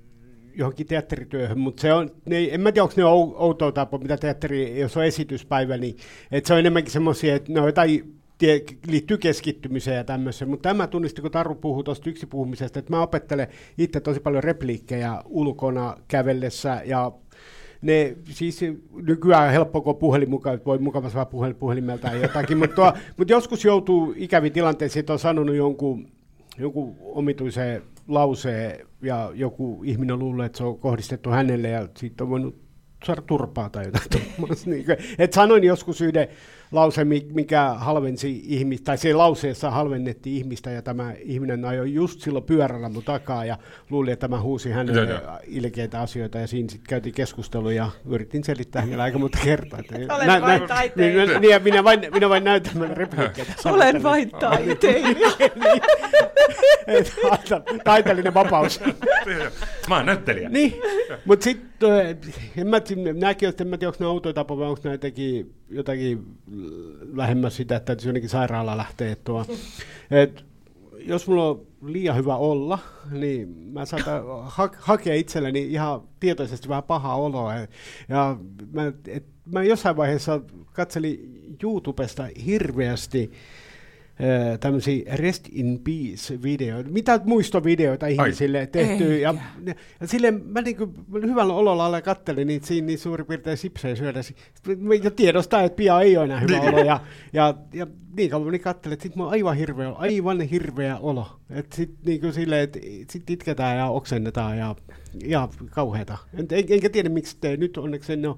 johonkin 0.55 0.87
teatterityöhön, 0.87 1.59
mutta 1.59 1.81
se 1.81 1.93
on, 1.93 2.11
ne, 2.25 2.47
en 2.51 2.61
mä 2.61 2.71
tiedä, 2.71 2.83
onko 2.83 2.93
ne 2.97 3.03
ou- 3.03 3.35
outoa 3.41 3.71
tapa, 3.71 3.97
mitä 3.97 4.17
teatteri, 4.17 4.79
jos 4.79 4.97
on 4.97 5.05
esityspäivä, 5.05 5.77
niin 5.77 5.97
että 6.31 6.47
se 6.47 6.53
on 6.53 6.59
enemmänkin 6.59 6.91
semmoisia, 6.91 7.35
että 7.35 7.53
ne 7.53 7.59
on 7.59 7.65
jotain 7.67 8.15
tie, 8.37 8.61
liittyy 8.87 9.17
keskittymiseen 9.17 9.97
ja 9.97 10.03
tämmöiseen, 10.03 10.49
mutta 10.49 10.69
tämä 10.69 10.87
tunnisti, 10.87 11.21
kun 11.21 11.31
Taru 11.31 11.55
puhuu 11.55 11.83
tuosta 11.83 12.09
yksipuhumisesta, 12.09 12.79
että 12.79 12.93
mä 12.93 13.01
opettelen 13.01 13.47
itse 13.77 13.99
tosi 13.99 14.19
paljon 14.19 14.43
repliikkejä 14.43 15.21
ulkona 15.25 15.97
kävellessä 16.07 16.81
ja 16.85 17.11
ne, 17.83 18.15
siis 18.29 18.61
nykyään 18.93 19.51
helppo, 19.51 19.81
kun 19.81 19.95
puhelin 19.95 20.29
mukaan, 20.29 20.61
voi 20.65 20.77
mukavasti 20.77 21.15
vaan 21.15 21.27
puhelin, 21.27 21.55
puhelimelta 21.55 22.07
tai 22.07 22.21
jotakin, 22.21 22.57
mutta, 22.57 22.75
tuo, 22.75 22.93
mutta 23.17 23.33
joskus 23.33 23.65
joutuu 23.65 24.13
ikäviin 24.17 24.53
tilanteisiin, 24.53 24.99
että 24.99 25.13
on 25.13 25.19
sanonut 25.19 25.55
jonkun, 25.55 26.07
jonkun 26.57 26.95
omituiseen 27.01 27.81
lauseen 28.07 28.87
ja 29.01 29.31
joku 29.33 29.81
ihminen 29.83 30.19
luulee, 30.19 30.45
että 30.45 30.57
se 30.57 30.63
on 30.63 30.79
kohdistettu 30.79 31.29
hänelle 31.29 31.69
ja 31.69 31.87
siitä 31.97 32.23
on 32.23 32.29
voinut 32.29 32.55
saada 33.05 33.21
turpaa 33.21 33.69
tai 33.69 33.85
jotain. 33.85 34.25
niin, 34.65 34.85
et 35.17 35.33
sanoin 35.33 35.63
joskus 35.63 36.01
yhden 36.01 36.27
lause, 36.73 37.05
mikä 37.33 37.73
halvensi 37.77 38.41
ihmistä, 38.45 38.85
tai 38.85 38.97
se 38.97 39.13
lauseessa 39.13 39.71
halvennettiin 39.71 40.37
ihmistä, 40.37 40.71
ja 40.71 40.81
tämä 40.81 41.13
ihminen 41.19 41.65
ajoi 41.65 41.93
just 41.93 42.21
silloin 42.21 42.45
pyörällä 42.45 42.89
mun 42.89 43.03
takaa, 43.03 43.45
ja 43.45 43.57
luuli, 43.89 44.11
että 44.11 44.27
tämä 44.27 44.41
huusi 44.41 44.71
hänelle 44.71 45.01
ja, 45.01 45.21
ja. 45.21 45.39
ilkeitä 45.47 46.01
asioita, 46.01 46.37
ja 46.37 46.47
siinä 46.47 46.69
sitten 46.69 46.89
käytiin 46.89 47.15
keskustelua, 47.15 47.73
ja 47.73 47.89
yritin 48.09 48.43
selittää 48.43 48.81
hänelle 48.81 49.03
aika 49.03 49.17
monta 49.17 49.37
kertaa. 49.43 49.79
Että 49.79 50.15
Olen 50.15 50.27
nä, 50.27 50.41
vain 50.41 50.61
nä, 50.61 50.67
taiteilija. 50.67 51.25
Niin, 51.25 51.41
niin, 51.41 51.63
minä 51.63 51.83
vain, 51.83 51.99
minä 52.13 52.29
vain 52.29 52.43
näytän 52.43 52.77
meille 52.77 52.95
repliikkejä. 52.95 53.45
Olen 53.65 54.03
vain 54.03 54.31
taiteilija. 54.31 55.29
Taiteellinen 57.83 58.33
vapaus. 58.33 58.79
Mä 59.89 59.95
oon 59.95 60.05
näyttelijä. 60.05 60.49
Niin, 60.49 60.81
mutta 61.25 61.43
sitten, 61.43 61.72
en 62.57 62.67
mä, 62.67 62.81
nämäkin, 63.13 63.53
en 63.59 63.67
mä 63.67 63.77
tiedä, 63.77 63.89
onko 63.89 63.97
ne 63.99 64.05
outoja 64.05 64.33
tapoja, 64.33 64.59
vai 64.59 64.69
onko 64.69 64.89
jotenkin, 64.89 65.53
jotakin 65.69 66.25
lähemmäs 67.13 67.55
sitä, 67.55 67.75
että 67.75 67.85
täytyisi 67.85 68.07
jonnekin 68.07 68.29
sairaala 68.29 68.77
lähteä 68.77 69.15
tuo. 69.23 69.45
Et, 70.11 70.45
jos 71.05 71.27
mulla 71.27 71.49
on 71.49 71.67
liian 71.85 72.15
hyvä 72.15 72.35
olla, 72.35 72.79
niin 73.11 73.49
mä 73.49 73.85
saatan 73.85 74.23
ha- 74.43 74.69
hakea 74.79 75.15
itselleni 75.15 75.61
ihan 75.61 76.01
tietoisesti 76.19 76.69
vähän 76.69 76.83
pahaa 76.83 77.15
oloa. 77.15 77.53
Ja 78.09 78.37
mä, 78.71 78.93
et, 79.07 79.25
mä 79.45 79.63
jossain 79.63 79.97
vaiheessa 79.97 80.41
katselin 80.73 81.33
YouTubesta 81.63 82.27
hirveästi 82.45 83.31
tämmöisiä 84.59 85.15
Rest 85.15 85.47
in 85.51 85.81
Peace-videoita, 85.83 86.89
mitä 86.89 87.19
muistovideoita 87.25 88.07
ihmisille 88.07 88.59
Ai. 88.59 88.67
tehty. 88.67 89.19
Ja, 89.19 89.35
ja 89.65 90.07
silleen 90.07 90.41
mä 90.45 90.61
niin 90.61 90.77
kuin, 90.77 90.93
hyvällä 91.13 91.53
ololla 91.53 91.85
alle 91.85 92.01
kattelin 92.01 92.47
niitä 92.47 92.67
siinä 92.67 92.85
niin 92.85 92.99
suurin 92.99 93.25
piirtein 93.25 93.57
sipsejä 93.57 93.95
syödä. 93.95 94.19
Ja 95.03 95.11
tiedostaa, 95.11 95.61
että 95.61 95.75
pian 95.75 96.03
ei 96.03 96.17
ole 96.17 96.25
enää 96.25 96.39
hyvä 96.39 96.59
niin. 96.59 96.73
olo. 96.73 96.83
Ja, 96.83 96.99
ja, 97.33 97.53
ja 97.73 97.87
niin 98.17 98.29
kauan 98.29 98.51
niin 98.51 98.61
kattelin, 98.61 98.93
että 98.93 99.03
sit 99.03 99.13
on 99.17 99.29
aivan 99.29 99.57
hirveä, 99.57 99.89
aivan 99.89 100.41
hirveä 100.41 100.97
olo. 100.97 101.39
Että 101.49 101.75
sit 101.75 101.91
niin 102.05 102.21
kuin 102.21 102.33
silleen, 102.33 102.63
että 102.63 102.79
sit 103.09 103.29
itketään 103.29 103.77
ja 103.77 103.87
oksennetaan 103.87 104.57
ja, 104.57 104.75
ja 105.25 105.49
kauheata. 105.69 106.17
En, 106.33 106.47
enkä 106.51 106.89
tiedä, 106.89 107.09
miksi 107.09 107.37
te 107.41 107.57
nyt 107.57 107.77
onneksi 107.77 108.13
en 108.13 108.25
ole 108.25 108.37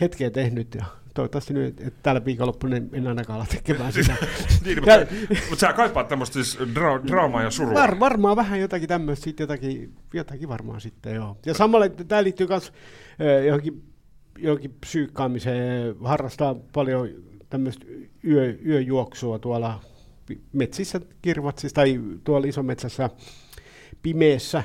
hetkeä 0.00 0.30
tehnyt. 0.30 0.74
Ja, 0.74 0.84
toivottavasti 1.14 1.54
nyt, 1.54 1.80
että 1.80 2.00
tällä 2.02 2.24
viikonloppuna 2.24 2.76
en 2.76 3.06
ainakaan 3.06 3.36
ala 3.36 3.46
tekemään 3.50 3.92
sitä. 4.02 4.16
niin, 4.64 4.78
mutta, 4.78 4.90
ja, 4.90 5.06
mutta 5.50 5.60
sä 5.66 5.72
kaipaat 5.72 6.08
tämmöistä 6.08 6.34
siis 6.34 6.58
dra- 6.58 7.08
draamaa 7.08 7.42
ja 7.42 7.50
surua. 7.50 7.74
Var, 7.74 8.00
varmaan 8.00 8.36
vähän 8.36 8.60
jotakin 8.60 8.88
tämmöistä, 8.88 9.24
sitten 9.24 9.44
jotakin, 9.44 9.94
jotakin 10.14 10.48
varmaan 10.48 10.80
sitten, 10.80 11.14
joo. 11.14 11.36
Ja 11.46 11.54
samalla 11.54 11.88
tämä 11.88 12.22
liittyy 12.22 12.46
myös 12.46 12.72
johonkin, 13.46 13.82
johonkin 14.38 14.76
psyykkaamiseen, 14.80 15.96
harrastaa 16.04 16.54
paljon 16.72 17.08
tämmöistä 17.50 17.86
yö, 18.24 18.58
yöjuoksua 18.66 19.38
tuolla 19.38 19.80
metsissä, 20.52 21.00
kirvatsissa 21.22 21.74
tai 21.74 22.00
tuolla 22.24 22.46
isometsässä 22.46 23.10
pimeässä, 24.02 24.62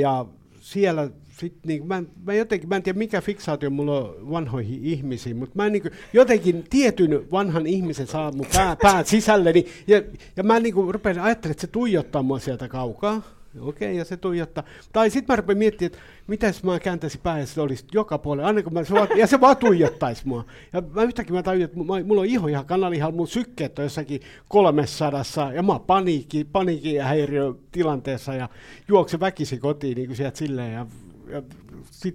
ja 0.00 0.26
siellä 0.60 1.10
sit, 1.40 1.54
niin, 1.66 1.86
mä, 1.86 2.02
mä, 2.24 2.34
jotenkin, 2.34 2.68
mä 2.68 2.76
en 2.76 2.82
tiedä 2.82 2.98
mikä 2.98 3.20
fiksaatio 3.20 3.70
mulla 3.70 3.98
on 3.98 4.30
vanhoihin 4.30 4.84
ihmisiin, 4.84 5.36
mutta 5.36 5.56
mä 5.56 5.68
niin 5.68 5.82
kuin, 5.82 5.92
jotenkin 6.12 6.64
tietyn 6.70 7.30
vanhan 7.32 7.66
ihmisen 7.66 8.06
saa 8.06 8.32
mun 8.32 8.46
pää, 8.54 8.76
pää 8.82 9.04
sisälleni, 9.04 9.66
ja, 9.86 10.02
ja 10.36 10.42
mä 10.42 10.60
niin 10.60 10.74
kuin, 10.74 10.94
rupean 10.94 11.18
ajattelemaan, 11.18 11.50
että 11.50 11.60
se 11.60 11.66
tuijottaa 11.66 12.22
mua 12.22 12.38
sieltä 12.38 12.68
kaukaa, 12.68 13.22
Okei, 13.60 13.88
okay, 13.88 13.98
ja 13.98 14.04
se 14.04 14.16
tuijottaa. 14.16 14.64
Tai 14.92 15.10
sitten 15.10 15.32
mä 15.32 15.36
rupean 15.36 15.58
miettimään, 15.58 15.92
että 15.92 15.98
mitä 16.26 16.46
jos 16.46 16.64
mä 16.64 16.80
kääntäisin 16.80 17.20
pää 17.22 17.38
ja 17.38 17.46
se 17.46 17.60
olisi 17.60 17.84
joka 17.92 18.18
puolella, 18.18 18.46
aina 18.46 18.62
kun 18.62 18.72
mä, 18.72 18.84
se 18.84 18.94
vaan, 18.94 19.08
ja 19.16 19.26
se 19.26 19.40
vaan 19.40 19.56
tuijottaisi 19.56 20.28
mua. 20.28 20.44
Ja 20.72 20.82
mä 20.94 21.02
yhtäkkiä 21.02 21.36
mä 21.36 21.42
tajuin, 21.42 21.64
että 21.64 21.76
mulla 21.76 22.20
on 22.20 22.26
iho 22.26 22.46
ihan 22.46 22.66
kanalihalla, 22.66 23.16
mun 23.16 23.28
sykkeet 23.28 23.78
on 23.78 23.84
jossakin 23.84 24.20
kolmessadassa, 24.48 25.52
ja 25.52 25.62
mä 25.62 25.72
oon 25.72 25.80
paniikki, 25.80 26.44
paniikki 26.44 26.94
ja 26.94 27.04
häiriö 27.04 27.54
tilanteessa, 27.72 28.34
ja 28.34 28.48
juokse 28.88 29.20
väkisin 29.20 29.60
kotiin 29.60 29.96
niin 29.96 30.06
kuin 30.06 30.16
sieltä 30.16 30.38
silleen, 30.38 30.72
ja 30.72 30.86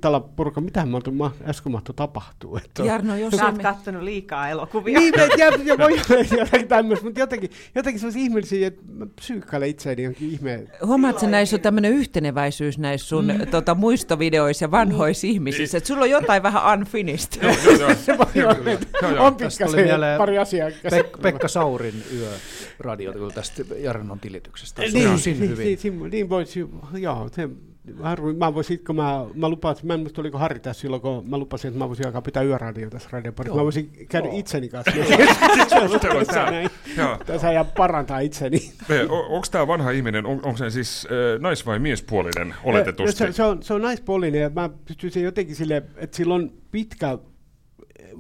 ala 0.04 0.20
purka, 0.20 0.62
mitä 0.62 0.86
mä, 0.86 1.00
mä 1.12 1.32
äsken 1.46 1.72
mahtu 1.72 1.94
tapahtuu. 1.94 2.58
Että 2.58 2.84
Jarno, 2.84 3.16
jos 3.16 3.34
sä 3.34 3.46
oot 3.46 3.58
kattonut 3.58 4.04
liikaa 4.04 4.50
elokuvia. 4.50 5.00
Niin, 5.00 5.14
ja, 5.38 5.46
ja 5.66 5.78
voi 5.78 6.00
jotakin 6.40 6.68
tämmöistä, 6.68 7.06
mutta 7.06 7.20
jotenkin, 7.20 7.50
jotenkin 7.76 8.00
sellaisia 8.00 8.22
ihmeellisiä, 8.22 8.68
että 8.68 8.82
mä 8.94 9.06
psyykkailen 9.16 9.70
itseäni 9.70 10.04
jonkin 10.04 10.30
ihmeen. 10.30 10.72
Huomaat, 10.86 11.16
että 11.16 11.28
näissä 11.28 11.56
on 11.56 11.62
tämmöinen 11.62 11.92
yhteneväisyys 11.92 12.78
näissä 12.78 13.08
sun 13.08 13.26
mm. 13.26 13.48
tota, 13.48 13.76
muistovideoissa 13.76 14.66
ja 14.66 14.72
vanhoissa 14.72 15.28
mm. 15.28 15.32
ihmisissä, 15.32 15.78
että 15.78 15.88
sulla 15.88 16.02
on 16.02 16.10
jotain 16.10 16.44
vähän 16.44 16.80
unfinished. 16.80 17.44
Joo, 17.44 17.56
joo, 18.36 18.56
joo. 19.02 19.26
on 19.26 19.36
pikkasen 19.36 19.88
pari 20.18 20.38
asiaa. 20.38 20.70
Pek- 20.70 21.22
Pekka 21.22 21.48
Saurin 21.48 22.04
yö 22.14 22.32
radiota 22.80 23.20
tästä 23.36 23.64
Jarnon 23.78 24.20
tilityksestä. 24.20 24.82
Niin, 24.82 24.94
niin, 24.94 25.40
niin, 25.40 25.78
niin, 25.84 26.12
niin 26.12 26.30
voisi, 26.30 26.66
joo, 26.94 27.30
se, 27.32 27.50
harvoin, 28.02 28.38
mä 28.38 28.54
voisin, 28.54 28.84
kun 28.86 28.96
mä, 28.96 29.26
mä 29.34 29.50
lupasin, 29.50 29.88
mä 29.88 29.94
en 29.94 30.00
muista 30.00 30.22
oliko 30.22 30.38
Harri 30.38 30.60
tässä 30.60 30.82
silloin, 30.82 31.02
kun 31.02 31.30
mä 31.30 31.38
lupasin, 31.38 31.70
että 31.70 31.80
mä 31.80 31.88
voisin 31.88 32.06
alkaa 32.06 32.22
pitää 32.22 32.44
yöradio 32.44 32.90
tässä 32.90 33.10
radioparissa. 33.12 33.58
Mä 33.58 33.64
voisin 33.64 33.92
käydä 34.10 34.28
Joo. 34.28 34.40
itseni 34.40 34.70
kanssa. 34.70 34.92
tässä 37.26 37.52
ja 37.52 37.64
parantaa 37.64 38.20
itseni. 38.20 38.72
Onko 39.10 39.48
tämä 39.52 39.68
vanha 39.68 39.92
ihminen, 39.92 40.26
on, 40.26 40.40
onko 40.44 40.58
se 40.58 40.70
siis 40.70 41.08
äh, 41.12 41.42
nais- 41.42 41.66
vai 41.66 41.80
miespuolinen 41.80 42.56
oletetusti? 42.64 43.18
Se, 43.18 43.32
se, 43.32 43.44
on, 43.44 43.64
se 43.64 43.74
on 43.74 43.82
naispuolinen 43.82 44.42
ja 44.42 44.50
mä 44.50 44.70
pystyisin 44.86 45.24
jotenkin 45.24 45.56
sille, 45.56 45.84
että 45.96 46.18
sillä 46.18 46.34
on 46.34 46.52
pitkä 46.72 47.18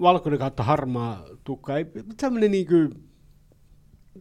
valkoinen 0.01 0.39
kautta 0.39 0.63
harmaa 0.63 1.25
tukka. 1.43 1.77
Ei, 1.77 1.85
sellainen 2.21 2.51
niin 2.51 2.67
kuin, 2.67 2.89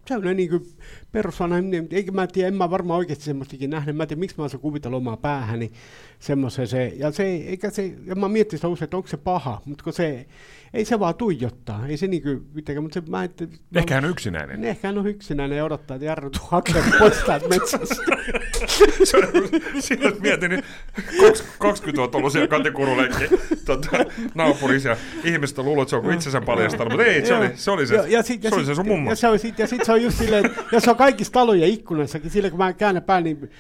sellainen 0.09 0.37
niin 0.37 0.51
kuin 0.51 0.67
perusvana, 1.15 1.57
eikä 1.91 2.13
mä 2.13 2.27
tiedä, 2.27 2.49
en 2.49 2.55
mä 2.55 2.71
varmaan 2.71 2.99
oikeasti 2.99 3.25
semmoistakin 3.25 3.71
nähnyt, 3.71 3.97
mä 3.97 4.03
en 4.03 4.09
tiedä, 4.09 4.21
miksi 4.21 4.37
mä 4.39 4.45
olisin 4.45 4.61
kuvitella 4.61 4.97
omaa 4.97 5.17
päähäni 5.17 5.73
semmoisen 6.19 6.67
se, 6.67 6.93
ja 6.97 7.11
se, 7.11 7.23
eikä 7.23 7.71
se, 7.71 7.95
ja 8.05 8.15
mä 8.15 8.29
miettisin 8.29 8.59
sitä 8.59 8.69
usein, 8.69 8.87
että 8.87 8.97
onko 8.97 9.09
se 9.09 9.17
paha, 9.17 9.63
mutta 9.65 9.85
kun 9.85 9.93
se, 9.93 10.27
ei 10.75 10.85
se 10.85 11.01
vaan 11.01 11.15
tuijottaa, 11.15 11.87
ei 11.87 11.97
se 11.97 12.07
niinku 12.07 12.29
mitenkään, 12.55 12.83
mutta 12.83 13.01
se 13.01 13.11
mä, 13.11 13.25
että, 13.25 13.47
Ehkä 13.75 13.95
hän 13.95 14.05
on 14.05 14.11
yksinäinen. 14.11 14.61
Niin, 14.61 14.71
ehkä 14.71 14.89
hän 14.89 14.99
on 14.99 15.07
yksinäinen 15.07 15.59
ja 15.59 15.65
odottaa, 15.65 15.95
että 15.95 16.05
Jarru 16.05 16.31
tuu 16.31 16.47
hakemaan 16.49 16.93
pois 16.99 17.17
täältä 17.27 17.49
metsästä. 17.49 18.05
Siinä 19.81 20.13
mietin, 20.21 20.51
niin 20.51 20.63
20 21.59 22.03
000 22.03 22.19
ollut 22.19 22.33
siellä 22.33 22.49
katekurulenkki 22.49 23.25
tota, 23.65 23.91
naapurissa 24.35 24.97
ihmiset 25.25 25.59
on 25.59 25.65
luullut, 25.65 25.83
että 25.83 25.91
se 25.91 25.97
on 25.97 26.15
itsensä 26.15 26.41
paljastanut, 26.41 26.93
mutta 26.93 27.05
ei, 27.05 27.27
se 27.27 27.35
oli 27.35 27.51
se, 27.55 27.71
oli 27.71 27.87
se, 27.87 27.95
ja, 27.95 28.07
ja 28.07 28.23
sit, 28.23 28.43
se, 28.43 28.55
oli 28.55 28.65
se 28.65 28.75
sun 28.75 28.87
mummo. 28.87 29.11
Ja 29.11 29.17
se, 29.17 29.29
on, 29.29 29.39
sit, 29.39 29.59
ja 29.59 29.67
sit 29.67 29.85
se 29.85 29.93
on 29.93 30.03
just 30.03 30.19
silleen, 30.19 30.51
ja 30.73 30.81
se 30.81 30.91
on 30.91 30.97
kaikissa 31.05 31.33
talojen 31.33 31.69
ikkunassakin, 31.69 32.31
silleen 32.31 32.51
kun 32.51 32.59
mä 32.59 32.73
käännän 32.73 33.03
pään, 33.03 33.25
niin 33.25 33.51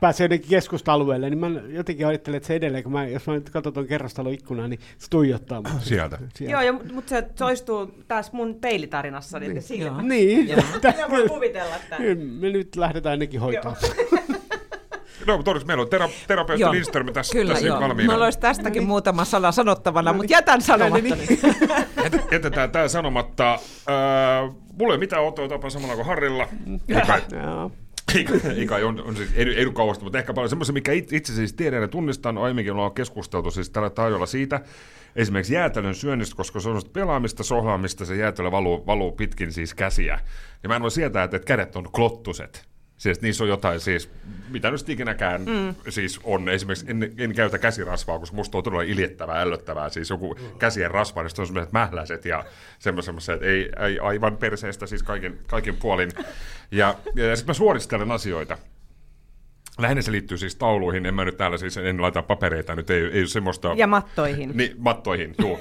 pääsee 0.00 0.24
jotenkin 0.24 0.50
keskustalueelle, 0.50 1.30
niin 1.30 1.38
mä 1.38 1.46
jotenkin 1.68 2.06
ajattelen, 2.06 2.36
että 2.36 2.46
se 2.46 2.54
edelleen, 2.54 2.82
kun 2.82 2.92
mä, 2.92 3.06
jos 3.06 3.26
mä 3.26 3.34
nyt 3.34 3.50
katson 3.50 3.72
tuon 3.72 3.86
kerrostalon 3.86 4.32
ikkunaa, 4.32 4.68
niin 4.68 4.80
se 4.98 5.10
tuijottaa 5.10 5.62
mut. 5.72 5.82
Sieltä. 5.82 6.18
Sieltä. 6.34 6.52
Joo, 6.52 6.62
ja, 6.62 6.72
mutta 6.72 7.08
se 7.08 7.22
toistuu 7.22 7.86
taas 8.08 8.32
mun 8.32 8.54
peilitarinassa. 8.60 9.38
Niin, 9.38 9.52
niin. 9.52 9.62
Siinä. 9.62 10.02
niin. 10.02 10.46
Minä 10.46 11.10
voin 11.10 11.28
kuvitella 11.28 11.74
tämän. 11.90 12.02
Niin, 12.02 12.18
me 12.18 12.50
nyt 12.50 12.76
lähdetään 12.76 13.12
ennenkin 13.12 13.40
hoitaa. 13.40 13.76
No, 15.26 15.36
mutta 15.36 15.50
onneksi 15.50 15.66
meillä 15.66 15.82
on 15.82 15.88
tera- 15.88 16.10
terapeutti 16.26 16.62
joo. 16.62 16.72
Lindström 16.72 17.12
tässä, 17.12 17.32
Kyllä, 17.32 17.52
tässä 17.52 17.66
joo. 17.66 17.80
valmiina. 17.80 18.12
Mulla 18.12 18.24
olisi 18.24 18.38
tästäkin 18.38 18.72
no 18.72 18.80
niin. 18.80 18.88
muutama 18.88 19.24
sana 19.24 19.52
sanottavana, 19.52 20.12
no 20.12 20.16
mutta 20.16 20.32
jätän 20.32 20.62
sanomatta. 20.62 21.08
No 21.08 21.16
niin. 21.16 21.40
Jätetään 22.32 22.70
tämä 22.70 22.88
sanomatta. 22.88 23.52
Äh, 23.54 24.54
mulla 24.80 24.94
ei 24.94 24.98
mitään 24.98 25.24
Otto 25.24 25.48
tapa 25.48 25.70
samalla 25.70 25.94
kuin 25.94 26.06
Harrilla. 26.06 26.48
Eikä, 28.14 28.32
eikä 28.58 28.76
on, 28.76 29.02
on 29.02 29.16
siis, 29.16 29.30
ei, 29.34 29.54
ei 29.54 29.70
kauasta, 29.74 30.04
mutta 30.04 30.18
ehkä 30.18 30.32
paljon 30.32 30.48
semmoisia, 30.48 30.72
mikä 30.72 30.92
itse 30.92 31.32
siis 31.32 31.52
tiedän 31.52 31.82
ja 31.82 31.88
tunnistan, 31.88 32.38
aiemminkin 32.38 32.72
ollaan 32.72 32.94
keskusteltu 32.94 33.50
siis 33.50 33.70
tällä 33.70 33.90
taidolla 33.90 34.26
siitä, 34.26 34.60
esimerkiksi 35.16 35.54
jäätelön 35.54 35.94
syönnistä, 35.94 36.36
koska 36.36 36.60
se 36.60 36.68
on 36.68 36.82
pelaamista, 36.92 37.42
sohlaamista, 37.42 38.04
se 38.04 38.16
jäätelö 38.16 38.50
valuu, 38.50 38.86
valuu 38.86 39.12
pitkin 39.12 39.52
siis 39.52 39.74
käsiä. 39.74 40.20
Ja 40.62 40.68
mä 40.68 40.76
en 40.76 40.82
voi 40.82 40.90
sietää, 40.90 41.24
että, 41.24 41.36
että 41.36 41.46
kädet 41.46 41.76
on 41.76 41.88
klottuset. 41.92 42.70
Siis 43.00 43.20
niissä 43.20 43.44
on 43.44 43.48
jotain, 43.48 43.80
siis, 43.80 44.10
mitä 44.48 44.70
nyt 44.70 44.88
ikinäkään 44.88 45.40
mm. 45.40 45.74
siis 45.88 46.20
on. 46.24 46.48
Esimerkiksi 46.48 46.86
en, 46.88 47.12
en 47.18 47.34
käytä 47.34 47.58
käsirasvaa, 47.58 48.18
koska 48.18 48.36
musta 48.36 48.58
on 48.58 48.64
todella 48.64 48.82
iljettävää, 48.82 49.40
ällöttävää. 49.40 49.88
Siis 49.88 50.10
joku 50.10 50.36
käsien 50.58 50.90
rasva, 50.90 51.22
niin 51.22 51.30
on 51.38 51.46
sellaiset 51.46 51.72
mähläiset 51.72 52.24
ja 52.24 52.44
semmoiset, 52.78 53.42
ei, 53.42 53.70
ei 53.86 53.98
aivan 53.98 54.36
perseestä 54.36 54.86
siis 54.86 55.02
kaikin, 55.02 55.38
kaikin 55.46 55.76
puolin. 55.76 56.10
Ja, 56.70 56.94
ja, 57.14 57.26
ja 57.26 57.36
sitten 57.36 57.50
mä 57.50 57.54
suoristelen 57.54 58.10
asioita. 58.10 58.58
Lähinnä 59.78 60.02
se 60.02 60.12
liittyy 60.12 60.38
siis 60.38 60.56
tauluihin, 60.56 61.06
en 61.06 61.14
mä 61.14 61.24
nyt 61.24 61.36
täällä 61.36 61.58
siis, 61.58 61.76
en 61.76 62.02
laita 62.02 62.22
papereita, 62.22 62.76
nyt 62.76 62.90
ei, 62.90 63.02
ei 63.02 63.20
ole 63.20 63.26
semmoista... 63.26 63.74
Ja 63.76 63.86
mattoihin. 63.86 64.50
Niin, 64.54 64.74
mattoihin, 64.78 65.34
joo. 65.38 65.60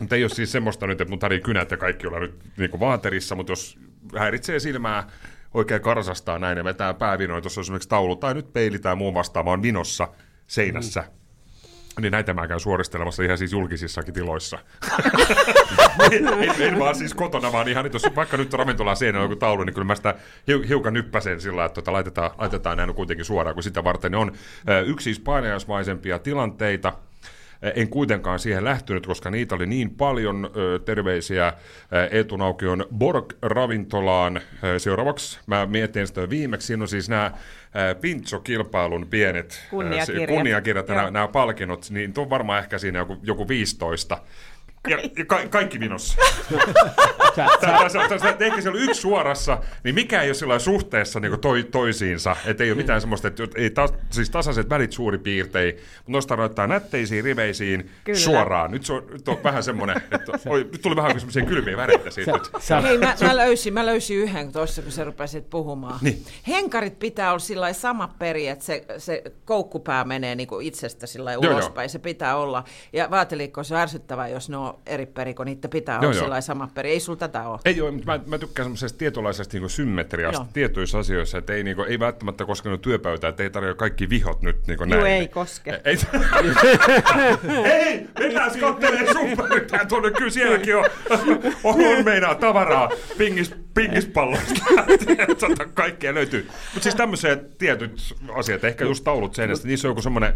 mutta 0.00 0.16
ei 0.16 0.24
ole 0.24 0.30
siis 0.30 0.52
semmoista 0.52 0.86
nyt, 0.86 1.00
että 1.00 1.10
mun 1.10 1.18
tarvii 1.18 1.40
kynät 1.40 1.70
ja 1.70 1.76
kaikki 1.76 2.06
olla 2.06 2.20
nyt 2.20 2.34
niin 2.56 2.70
kuin 2.70 2.80
vaaterissa, 2.80 3.34
mutta 3.34 3.52
jos 3.52 3.78
häiritsee 4.18 4.58
silmää, 4.58 5.06
oikein 5.54 5.82
karsastaa 5.82 6.38
näin 6.38 6.58
ja 6.58 6.64
vetää 6.64 6.94
päävinoja, 6.94 7.40
tuossa 7.40 7.60
on 7.60 7.62
esimerkiksi 7.62 7.88
taulu 7.88 8.16
tai 8.16 8.34
nyt 8.34 8.52
peili 8.52 8.78
tai 8.78 8.96
muun 8.96 9.14
vastaavaan 9.14 9.62
vinossa 9.62 10.08
seinässä, 10.46 11.00
mm. 11.00 11.20
Niin 12.00 12.12
näitä 12.12 12.34
mä 12.34 12.48
käyn 12.48 12.60
suoristelemassa 12.60 13.22
ihan 13.22 13.38
siis 13.38 13.52
julkisissakin 13.52 14.14
tiloissa. 14.14 14.58
en, 16.58 16.78
vaan 16.78 16.94
siis 16.94 17.14
kotona, 17.14 17.52
vaan 17.52 17.68
ihan, 17.68 17.90
jos 17.92 18.06
vaikka 18.16 18.36
nyt 18.36 18.52
ravintolaan 18.52 18.96
seinällä 18.96 19.24
joku 19.24 19.36
taulu, 19.36 19.64
niin 19.64 19.74
kyllä 19.74 19.84
mä 19.84 19.94
sitä 19.94 20.14
hiukan 20.68 20.92
nyppäsen 20.92 21.40
sillä, 21.40 21.64
että 21.64 21.74
tota, 21.74 21.92
laitetaan, 21.92 22.30
laitetaan 22.38 22.76
näin 22.76 22.94
kuitenkin 22.94 23.24
suoraan, 23.24 23.54
kun 23.54 23.62
sitä 23.62 23.84
varten 23.84 24.14
on 24.14 24.32
yksi 24.86 25.04
siis 25.04 25.20
painajaismaisempia 25.20 26.18
tilanteita, 26.18 26.92
en 27.74 27.88
kuitenkaan 27.88 28.38
siihen 28.38 28.64
lähtynyt, 28.64 29.06
koska 29.06 29.30
niitä 29.30 29.54
oli 29.54 29.66
niin 29.66 29.90
paljon. 29.90 30.50
Terveisiä 30.84 31.52
Eetu 32.10 32.36
Naukion 32.36 32.86
Borg-ravintolaan. 32.98 34.40
Seuraavaksi 34.78 35.40
mä 35.46 35.66
mietin 35.66 36.06
sitä 36.06 36.30
viimeksi. 36.30 36.66
Siinä 36.66 36.84
on 36.84 36.88
siis 36.88 37.08
nämä 37.08 37.32
Pintso-kilpailun 38.00 39.06
pienet 39.10 39.66
kunniakirjat, 39.70 40.30
kunniakirjat 40.30 40.88
ja 40.88 40.94
nämä, 40.94 41.10
nämä 41.10 41.28
palkinnot, 41.28 41.90
niin 41.90 42.12
on 42.18 42.30
varmaan 42.30 42.58
ehkä 42.58 42.78
siinä 42.78 42.98
joku, 42.98 43.16
joku 43.22 43.48
15. 43.48 44.18
Ja, 44.88 44.98
ja 45.16 45.24
ka- 45.24 45.46
kaikki 45.50 45.78
minossa. 45.78 46.18
ehkä 48.40 48.60
siellä 48.60 48.80
yksi 48.80 49.00
suorassa, 49.00 49.58
niin 49.84 49.94
mikä 49.94 50.22
ei 50.22 50.28
ole 50.28 50.34
sillä 50.34 50.58
suhteessa 50.58 51.20
niin 51.20 51.40
toi, 51.40 51.64
toisiinsa, 51.64 52.36
että 52.46 52.64
ei 52.64 52.70
ole 52.70 52.76
mitään 52.76 53.00
semmoista, 53.00 53.28
että 53.28 53.42
ei 53.54 53.70
ta, 53.70 53.88
siis 54.10 54.30
tasaiset 54.30 54.70
välit 54.70 54.92
suurin 54.92 55.20
piirtein, 55.20 55.74
mutta 55.74 56.12
noista 56.12 56.28
tarkoittaa 56.28 56.66
nätteisiin 56.66 57.24
riveisiin 57.24 57.90
Kyllä. 58.04 58.18
suoraan. 58.18 58.70
Nyt 58.70 58.84
se 58.84 58.92
on, 58.92 59.06
nyt 59.10 59.28
on 59.28 59.38
vähän 59.44 59.62
semmoinen, 59.62 59.96
että 59.96 60.32
oi, 60.46 60.68
nyt 60.72 60.82
tuli 60.82 60.96
vähän 60.96 61.20
semmoisia 61.20 61.44
kylmiä 61.44 61.76
väreitä 61.76 62.10
siitä. 62.10 62.32
Sä, 62.58 62.80
Hei, 62.80 62.98
mä, 62.98 63.14
mä, 63.20 63.36
löysin, 63.36 63.74
mä 63.74 63.86
löysin 63.86 64.16
yhden 64.16 64.52
tuossa, 64.52 64.82
kun 64.82 64.92
sä 64.92 65.04
rupesit 65.04 65.50
puhumaan. 65.50 65.98
Niin. 66.02 66.24
Henkarit 66.48 66.98
pitää 66.98 67.30
olla 67.30 67.38
sillä 67.38 67.72
sama 67.72 68.14
peri, 68.18 68.48
että 68.48 68.64
se, 68.64 68.84
se 68.98 69.22
koukkupää 69.44 70.04
menee 70.04 70.34
niin 70.34 70.48
itsestä 70.62 71.06
sillä 71.06 71.38
ulospäin. 71.38 71.84
Joo. 71.84 71.88
Se 71.88 71.98
pitää 71.98 72.36
olla. 72.36 72.64
Ja 72.92 73.10
vaateliikko 73.10 73.64
se 73.64 73.74
on 73.74 73.80
ärsyttävää, 73.80 74.28
jos 74.28 74.48
ne 74.48 74.56
on 74.56 74.69
eri 74.86 75.06
peri, 75.06 75.34
kun 75.34 75.46
niitä 75.46 75.68
pitää 75.68 75.98
joo, 76.02 76.10
olla 76.10 76.20
sillä 76.20 76.40
sama 76.40 76.68
peri. 76.74 76.90
Ei 76.90 77.00
sulla 77.00 77.18
tätä 77.18 77.48
ole. 77.48 77.58
Ei 77.64 77.80
ole, 77.80 77.90
mutta 77.90 78.06
mä, 78.06 78.20
mä 78.26 78.38
tykkään 78.38 78.64
semmoisesta 78.64 78.98
tietynlaisesta 78.98 79.58
niin 79.58 79.70
symmetriasta 79.70 80.42
Joo. 80.42 80.48
tietyissä 80.52 80.98
asioissa, 80.98 81.38
että 81.38 81.52
ei, 81.52 81.64
niin 81.64 81.76
kuin, 81.76 81.88
ei 81.88 81.98
välttämättä 81.98 82.44
koskenut 82.44 82.82
työpöytää, 82.82 83.30
että 83.30 83.42
ei 83.42 83.50
tarjoa 83.50 83.74
kaikki 83.74 84.10
vihot 84.10 84.42
nyt 84.42 84.66
niin 84.66 84.78
näin. 84.78 84.92
Joo, 84.92 85.04
ei 85.04 85.28
koske. 85.28 85.80
Ei, 85.84 85.98
ei 87.64 88.06
mennään 88.18 88.60
kattelee 88.60 89.12
superytään 89.12 89.88
tuonne, 89.88 90.10
kyllä 90.10 90.30
sielläkin 90.30 90.76
on, 90.76 90.84
on, 91.10 91.20
on 91.64 92.04
meinaa 92.04 92.34
tavaraa, 92.34 92.90
pingis, 93.18 93.54
pingispalloista, 93.74 94.64
tota, 95.40 95.64
kaikkea 95.74 96.14
löytyy. 96.14 96.48
Mutta 96.74 96.82
siis 96.82 96.94
tämmöiset 96.94 97.58
tietyt 97.58 98.14
asiat, 98.34 98.64
ehkä 98.64 98.84
just 98.84 99.04
taulut 99.04 99.34
seinästä, 99.34 99.68
niissä 99.68 99.88
on 99.88 99.90
joku 99.90 100.02
semmoinen 100.02 100.32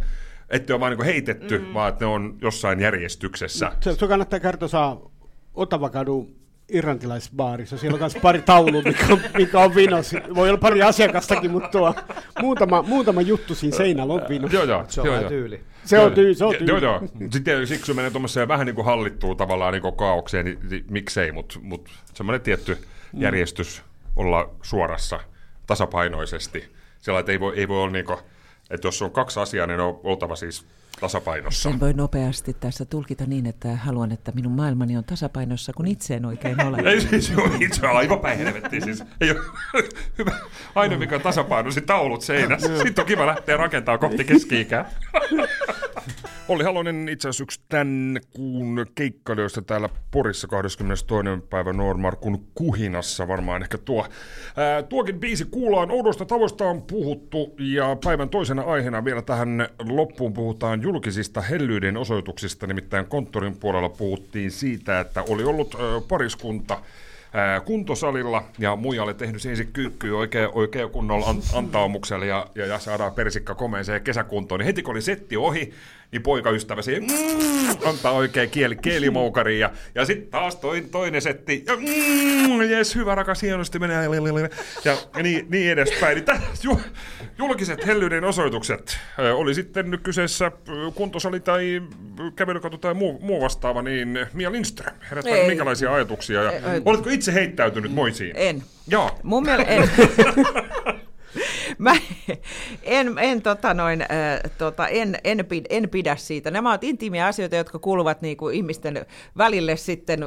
että 0.51 0.75
on 0.75 0.81
vaan 0.81 0.97
niin 0.97 1.07
heitetty, 1.07 1.59
mm. 1.59 1.75
vaan 1.75 1.89
että 1.89 2.05
ne 2.05 2.11
on 2.11 2.39
jossain 2.43 2.81
järjestyksessä. 2.81 3.73
Se, 3.81 3.95
se 3.95 4.07
kannattaa 4.07 4.41
kertoa 4.41 4.69
saa 4.69 5.11
Otavakadun 5.55 6.45
irlantilaisbaarissa. 6.69 7.79
Siellä 7.79 7.95
on 7.95 8.01
myös 8.01 8.17
pari 8.23 8.43
taulua, 8.43 8.83
mikä 8.83 9.07
on, 9.11 9.21
mikä 9.39 9.59
on 9.59 9.75
vinos. 9.75 10.15
Voi 10.35 10.49
olla 10.49 10.59
pari 10.59 10.83
asiakastakin, 10.83 11.51
mutta 11.51 11.69
tuo, 11.69 11.95
muutama, 12.41 12.83
muutama 12.83 13.21
juttu 13.21 13.55
siinä 13.55 13.77
seinällä 13.77 14.15
on 14.15 14.23
vinos. 14.29 14.53
Joo, 14.53 14.65
joo. 14.65 14.85
Se 14.89 15.01
on 15.01 15.07
joo, 15.07 15.29
tyyli. 15.29 15.61
Se 15.85 15.99
on 15.99 16.13
tyyli, 16.13 16.35
se 16.35 16.45
on 16.45 16.55
tyyli. 16.55 16.71
Joo, 16.71 16.79
joo. 16.79 17.03
Sitten 17.31 17.67
siksi 17.67 17.95
menee 17.95 18.11
tuommoiseen 18.11 18.49
vähän 18.49 18.67
niin 18.67 18.75
kuin 18.75 18.85
hallittuun 18.85 19.37
tavallaan 19.37 19.73
niin 19.73 19.83
kuin 19.83 19.97
kaaukseen, 19.97 20.45
niin, 20.45 20.59
niin 20.71 20.85
miksei, 20.91 21.33
mutta 21.33 21.59
mut 21.63 21.89
semmoinen 22.15 22.41
tietty 22.41 22.79
mm. 23.13 23.23
järjestys 23.23 23.83
olla 24.17 24.51
suorassa 24.63 25.21
tasapainoisesti. 25.67 26.65
Sillä 26.99 27.19
että 27.19 27.33
ei 27.33 27.41
voi, 27.41 27.53
ei 27.57 27.69
voi 27.69 27.83
olla 27.83 27.93
niin 27.93 28.05
kuin, 28.05 28.19
että 28.75 28.89
jos 28.89 29.03
on 29.03 29.11
kaksi 29.11 29.41
asiaa, 29.41 29.67
niin 29.67 29.81
on 29.81 30.01
oltava 30.05 30.37
siis 30.37 30.67
tasapainossa. 31.01 31.71
Sen 31.71 31.81
voi 31.81 31.93
nopeasti 31.93 32.57
tässä 32.61 32.85
tulkita 32.85 33.25
niin, 33.27 33.47
että 33.47 33.77
haluan, 33.77 34.13
että 34.13 34.33
minun 34.33 34.53
maailmani 34.53 34.97
on 34.97 35.05
tasapainossa, 35.05 35.73
kun 35.73 35.87
itse 35.87 36.15
en 36.15 36.25
oikein 36.25 36.67
ole. 36.67 36.79
ei 36.91 37.01
siis 37.01 37.33
on 37.37 37.63
itse 37.63 37.87
aivan 37.87 38.21
päin 38.21 38.39
helvettiin. 38.39 38.83
Siis, 38.83 39.05
ei 39.21 39.31
ole, 39.31 39.41
hyvä. 40.19 40.33
Ainoa 40.75 40.99
mikä 40.99 41.15
on 41.15 41.21
tasapainosi 41.21 41.81
taulut 41.81 42.23
seinässä. 42.23 42.79
Sitten 42.79 43.03
on 43.03 43.07
kiva 43.07 43.27
lähteä 43.27 43.57
rakentamaan 43.57 43.99
kohti 43.99 44.25
keski-ikää. 44.25 44.91
Olli 46.49 46.65
Halonen 46.65 47.09
itse 47.09 47.29
asiassa 47.29 47.43
yksi 47.43 47.61
tämän 47.69 48.21
kuun 48.31 48.87
keikkailijoista 48.95 49.63
täällä 49.63 49.89
Porissa 50.11 50.47
22. 50.49 51.47
päivä 51.51 51.73
Normarkun 51.73 52.47
kuhinassa 52.55 53.29
varmaan 53.29 53.63
ehkä 53.63 53.79
tuo. 53.79 54.07
Ää, 54.57 54.83
tuokin 54.83 55.21
biisi 55.21 55.45
kuullaan, 55.45 55.91
oudosta 55.91 56.25
tavoista 56.25 56.65
on 56.65 56.83
puhuttu 56.83 57.55
ja 57.59 57.97
päivän 58.05 58.29
toisena 58.29 58.63
aiheena 58.63 59.05
vielä 59.05 59.23
tähän 59.23 59.69
loppuun 59.89 60.33
puhutaan 60.33 60.83
julkisista 60.83 61.41
hellyyden 61.41 61.97
osoituksista, 61.97 62.67
nimittäin 62.67 63.07
konttorin 63.07 63.57
puolella 63.57 63.89
puhuttiin 63.89 64.51
siitä, 64.51 65.01
että 65.01 65.25
oli 65.29 65.45
ollut 65.45 65.75
ää, 65.75 66.01
pariskunta, 66.09 66.81
kuntosalilla 67.65 68.43
ja 68.59 68.77
muijalle 68.77 69.15
tehnyt 69.15 69.47
ensin 69.47 69.73
kyykkyä 69.73 70.19
oikein, 70.19 70.49
oikein 70.53 70.91
kunnolla 70.91 71.27
an, 71.27 71.37
antaumuksella 71.55 72.25
ja, 72.25 72.47
ja, 72.55 72.67
ja 72.67 72.79
saadaan 72.79 73.13
persikka 73.13 73.55
komeeseen 73.55 74.03
kesäkuntoon, 74.03 74.59
niin 74.59 74.67
heti 74.67 74.83
kun 74.83 74.93
oli 74.93 75.03
setti 75.03 75.37
ohi, 75.37 75.73
niin 76.13 76.23
poikaystävä 76.23 76.83
siihen 76.83 77.03
mm, 77.03 77.89
antaa 77.89 78.13
oikein 78.13 78.51
kieli, 78.51 78.77
kielimoukariin 78.77 79.61
ja, 79.61 79.71
ja 79.95 80.05
sitten 80.05 80.31
taas 80.31 80.57
toin, 80.57 80.91
toinen 80.91 81.23
setti 81.23 81.65
ja 81.67 81.77
mm, 81.77 82.71
jes, 82.71 82.95
hyvä 82.95 83.15
rakas, 83.15 83.43
hienosti 83.43 83.79
menee 83.79 84.05
ja, 84.85 84.99
ja 85.15 85.23
niin, 85.23 85.47
niin 85.51 85.73
edespäin. 85.73 86.25
Niin 86.27 86.41
ju, 86.63 86.81
julkiset 87.39 87.87
hellyyden 87.87 88.25
osoitukset, 88.25 88.99
oli 89.35 89.55
sitten 89.55 89.91
nyt 89.91 90.01
kyseessä 90.03 90.53
kuntosali 90.95 91.41
tai 91.41 91.83
kävelykatu 92.37 92.79
tai 92.79 92.95
muu, 92.95 93.19
muu 93.23 93.41
vastaava, 93.41 93.83
niin 93.83 94.19
Mia 94.33 94.53
Lindström, 94.53 94.95
herättää 95.11 95.47
minkälaisia 95.47 95.95
ajatuksia 95.95 96.43
ja 96.43 96.53
ei, 96.53 96.83
oletko 96.85 97.11
itse 97.11 97.35
heittäytynyt 97.35 97.93
moisiin? 97.93 98.33
En. 98.37 98.63
Joo. 98.87 99.19
Mun 99.23 99.43
mielestä 99.43 99.73
en. 99.73 99.89
Mä 101.79 101.93
en, 102.83 103.19
en, 103.19 103.43
tota 103.43 103.75
noin, 103.75 104.03
äh, 104.03 104.51
tota, 104.59 104.89
en, 104.89 105.19
en, 105.25 105.47
pidä, 105.49 105.67
en 105.71 105.89
pidä 105.89 106.17
siitä. 106.17 106.51
Nämä 106.51 106.71
ovat 106.71 106.85
intiimiä 106.85 107.27
asioita, 107.27 107.57
jotka 107.57 107.79
kuuluvat 107.79 108.23
niin 108.23 108.37
kuin, 108.37 108.55
ihmisten 108.55 109.07
välille 109.39 109.77
sitten 109.77 110.21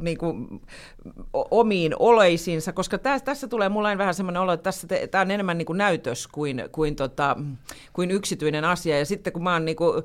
niin 0.00 0.18
kuin, 0.18 0.60
omiin 1.32 1.94
oleisiinsa, 1.98 2.72
koska 2.72 2.98
tässä, 2.98 3.24
tässä 3.24 3.48
tulee 3.48 3.68
mulle 3.68 3.98
vähän 3.98 4.14
semmoinen 4.14 4.42
olo, 4.42 4.52
että 4.52 4.64
tässä 4.64 4.86
te, 4.86 5.06
tämä 5.06 5.22
on 5.22 5.30
enemmän 5.30 5.58
niin 5.58 5.66
kuin 5.66 5.78
näytös 5.78 6.26
kuin, 6.26 6.64
kuin, 6.72 6.96
tota, 6.96 7.36
kuin 7.92 8.10
yksityinen 8.10 8.64
asia. 8.64 8.98
Ja 8.98 9.06
sitten 9.06 9.32
kun 9.32 9.42
mä 9.42 9.52
oon 9.52 9.64
niin 9.64 9.76
kuin, 9.76 10.02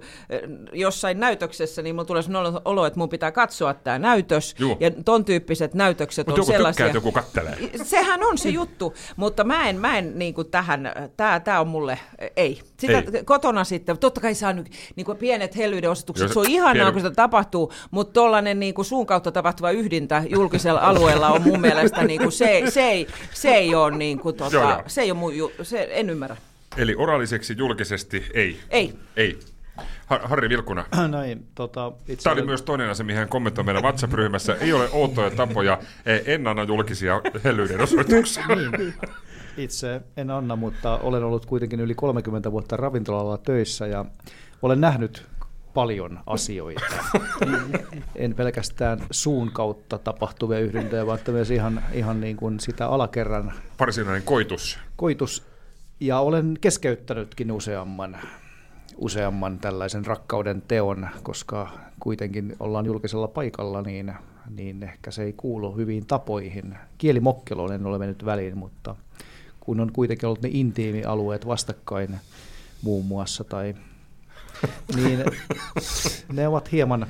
jossain 0.74 1.20
näytöksessä, 1.20 1.82
niin 1.82 1.96
mulla 1.96 2.06
tulee 2.06 2.22
semmoinen 2.22 2.62
olo, 2.66 2.86
että 2.86 3.00
mun 3.00 3.10
pitää 3.10 3.32
katsoa 3.32 3.74
tämä 3.74 4.00
näytös. 4.00 4.56
Juh. 4.60 4.78
Ja 4.80 4.92
ton 4.92 5.26
tyyppiset 5.26 5.74
näytökset 5.74 6.28
Mut 6.28 6.34
on 6.34 6.42
joku 6.42 6.52
sellaisia. 6.52 6.86
Tykkää, 6.86 6.98
joku 6.98 7.12
kattelee. 7.12 7.58
Sehän 7.84 8.24
on 8.24 8.38
se 8.38 8.50
juttu, 8.50 8.94
mutta 9.16 9.44
mä 9.44 9.70
en, 9.70 9.80
mä 9.80 9.98
en 9.98 10.20
niin 10.20 10.34
kuin 10.34 10.52
tähän, 10.52 10.67
tämä, 11.18 11.40
tämä 11.40 11.60
on 11.60 11.68
mulle, 11.68 12.00
ei. 12.36 12.62
Sitä 12.78 12.98
ei. 12.98 13.24
kotona 13.26 13.64
sitten, 13.64 13.98
totta 13.98 14.22
kai 14.22 14.36
saa 14.36 14.54
nyt 14.54 14.72
niin 14.96 15.06
kuin 15.06 15.18
pienet 15.18 15.58
hellyyden 15.58 15.90
osoitukset, 15.90 16.34
se 16.34 16.40
on 16.40 16.50
ihanaa, 16.50 16.74
pieni... 16.74 16.92
kun 16.92 17.02
sitä 17.02 17.16
tapahtuu, 17.16 17.74
mutta 17.92 18.14
tuollainen 18.14 18.60
niin 18.60 18.74
kuin 18.74 18.86
suun 18.86 19.06
kautta 19.06 19.32
tapahtuva 19.32 19.72
yhdintä 19.72 20.24
julkisella 20.30 20.80
alueella 20.80 21.30
on 21.30 21.42
mun 21.42 21.62
mielestä, 21.62 22.04
niin 22.04 22.22
kuin 22.22 22.32
se, 22.32 22.64
se, 22.70 22.84
ei, 22.84 23.08
se 23.34 23.50
ei 23.50 23.76
ole, 23.76 23.98
niin 23.98 24.20
kuin, 24.20 24.36
tota, 24.36 24.56
joo, 24.56 24.70
joo. 24.70 24.84
se 24.88 25.02
ei 25.02 25.12
ole 25.12 25.20
mun, 25.20 25.34
se, 25.62 25.88
en 25.92 26.10
ymmärrä. 26.10 26.38
Eli 26.78 26.96
oraaliseksi 26.98 27.56
julkisesti 27.58 28.26
ei? 28.34 28.60
Ei. 28.70 28.94
Ei. 29.16 29.40
Harri 30.08 30.50
Vilkuna. 30.50 30.86
Näin, 31.08 31.48
tota, 31.56 31.92
itse 32.08 32.24
Tämä 32.24 32.34
oli 32.34 32.46
myös 32.46 32.62
toinen 32.62 32.90
asia, 32.90 33.06
mihin 33.06 33.20
hän 33.20 33.30
kommentoi 33.30 33.64
meidän 33.64 33.84
WhatsApp-ryhmässä. 33.84 34.56
Ei 34.56 34.74
ole 34.74 34.90
outoja 34.92 35.32
tapoja, 35.32 35.80
en 36.26 36.48
anna 36.48 36.64
julkisia 36.64 37.22
hellyyden 37.44 37.82
osoituksia. 37.82 38.48
niin. 38.56 38.94
Itse 39.58 40.02
en 40.18 40.32
anna, 40.32 40.56
mutta 40.56 40.98
olen 40.98 41.24
ollut 41.24 41.46
kuitenkin 41.46 41.80
yli 41.80 41.96
30 41.96 42.52
vuotta 42.52 42.78
ravintolalla 42.78 43.38
töissä 43.38 43.88
ja 43.88 44.06
olen 44.62 44.82
nähnyt 44.82 45.26
paljon 45.74 46.20
asioita. 46.26 46.86
en 48.16 48.34
pelkästään 48.36 49.00
suun 49.12 49.52
kautta 49.52 49.98
tapahtuvia 49.98 50.60
yhdyntöjä, 50.60 51.06
vaan 51.06 51.20
myös 51.28 51.52
ihan, 51.52 51.84
ihan 51.94 52.22
niin 52.22 52.38
kuin 52.38 52.60
sitä 52.60 52.88
alakerran 52.88 53.54
Varsinainen 53.80 54.24
koitus. 54.24 54.80
koitus. 54.96 55.44
Ja 56.00 56.20
olen 56.20 56.58
keskeyttänytkin 56.62 57.52
useamman, 57.52 58.18
useamman 58.98 59.60
tällaisen 59.60 60.06
rakkauden 60.06 60.64
teon, 60.68 61.10
koska 61.24 61.70
kuitenkin 62.00 62.56
ollaan 62.60 62.86
julkisella 62.86 63.28
paikalla, 63.28 63.82
niin, 63.82 64.14
niin 64.50 64.84
ehkä 64.84 65.12
se 65.12 65.24
ei 65.24 65.34
kuulu 65.34 65.76
hyviin 65.76 66.06
tapoihin. 66.06 66.78
Kielimokkeloon 66.98 67.74
en 67.74 67.86
ole 67.86 67.98
mennyt 67.98 68.26
väliin, 68.26 68.58
mutta 68.58 68.96
kun 69.60 69.80
on 69.80 69.92
kuitenkin 69.94 70.28
ollut 70.28 70.42
ne 70.42 70.50
intiimialueet 70.52 71.48
vastakkain 71.48 72.20
muun 72.82 73.06
muassa, 73.06 73.44
tai, 73.44 73.76
niin 74.96 75.24
ne 76.34 76.48
ovat 76.48 76.72
hieman 76.72 77.08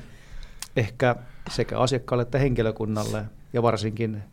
ehkä 0.75 1.15
sekä 1.51 1.79
asiakkaalle 1.79 2.21
että 2.21 2.39
henkilökunnalle 2.39 3.25
ja 3.53 3.63
varsinkin 3.63 4.23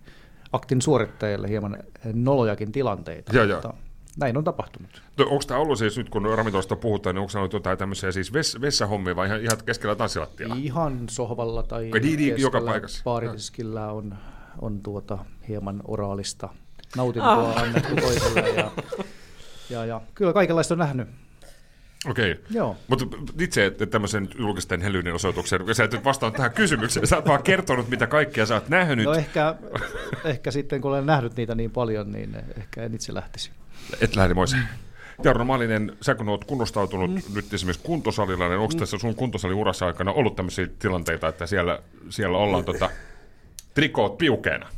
aktin 0.52 0.82
suorittajille 0.82 1.48
hieman 1.48 1.78
nolojakin 2.12 2.72
tilanteita. 2.72 3.36
Joo, 3.36 3.44
joo. 3.44 3.74
Näin 4.16 4.37
on 4.37 4.44
tapahtunut. 4.44 5.03
No, 5.18 5.24
onko 5.24 5.44
tämä 5.46 5.61
ollut 5.61 5.79
siis 5.79 5.98
nyt, 5.98 6.11
kun 6.11 6.24
ravintolasta 6.37 6.77
puhutaan, 6.77 7.14
niin 7.14 7.20
onko 7.20 7.38
ollut 7.38 7.53
jotain 7.53 7.79
tämmöisiä 7.79 8.12
siis 8.12 8.33
vess, 8.33 8.61
vessahommia 8.61 9.16
vai 9.16 9.27
ihan, 9.27 9.40
ihan 9.40 9.59
keskellä 9.66 9.94
tanssilattiaa? 9.94 10.57
Ihan 10.57 11.09
sohvalla 11.11 11.62
tai 11.62 11.90
niin, 12.03 12.18
niin, 12.18 12.40
joka 12.40 12.61
paikassa. 12.61 13.05
baaritiskillä 13.05 13.92
on, 13.92 14.14
on 14.61 14.81
tuota 14.81 15.18
hieman 15.48 15.83
oraalista 15.85 16.48
nautintoa 16.96 17.48
oh. 17.48 17.59
annettu 17.59 17.96
toiselle. 17.96 18.48
Ja, 18.48 18.70
ja, 19.70 19.85
ja, 19.85 20.00
kyllä 20.14 20.33
kaikenlaista 20.33 20.74
on 20.74 20.79
nähnyt. 20.79 21.09
Okei. 22.11 22.33
Okay. 22.33 22.44
Joo. 22.50 22.77
Mutta 22.88 23.05
itse 23.40 23.66
että 23.66 23.87
tämmöisen 23.87 24.29
julkisten 24.38 24.81
helyyden 24.81 25.14
osoituksen, 25.14 25.74
sä 25.74 25.85
et 25.85 25.92
nyt 25.92 26.05
vastaa 26.05 26.31
tähän 26.31 26.53
kysymykseen, 26.53 27.07
sä 27.07 27.16
oot 27.16 27.29
vaan 27.29 27.42
kertonut, 27.42 27.88
mitä 27.88 28.07
kaikkea 28.07 28.46
sä 28.46 28.55
oot 28.55 28.68
nähnyt. 28.68 29.05
No 29.05 29.14
ehkä, 29.14 29.55
ehkä 30.24 30.50
sitten 30.50 30.81
kun 30.81 30.90
olen 30.90 31.07
nähnyt 31.07 31.37
niitä 31.37 31.55
niin 31.55 31.70
paljon, 31.70 32.12
niin 32.12 32.37
ehkä 32.57 32.83
en 32.83 32.94
itse 32.94 33.14
lähtisi. 33.14 33.50
Et 34.00 34.16
lähde 34.16 34.34
moiseen. 34.34 34.62
Jarno 35.24 35.44
Maalinen, 35.44 35.96
sä 36.00 36.14
kun 36.14 36.28
oot 36.28 36.44
kunnostautunut 36.44 37.10
mm. 37.10 37.34
nyt 37.34 37.54
esimerkiksi 37.54 37.87
kuntosalilla, 37.87 38.48
niin 38.48 38.58
onko 38.58 38.74
tässä 38.74 38.98
sun 38.98 39.14
kuntosaliurassa 39.14 39.87
aikana 39.87 40.12
ollut 40.12 40.37
tämmöisiä 40.37 40.68
tilanteita, 40.78 41.28
että 41.28 41.46
siellä, 41.46 41.78
siellä 42.08 42.38
ollaan 42.38 42.64
tota, 42.64 42.90
trikoot 43.74 44.18
piukeena? 44.18 44.68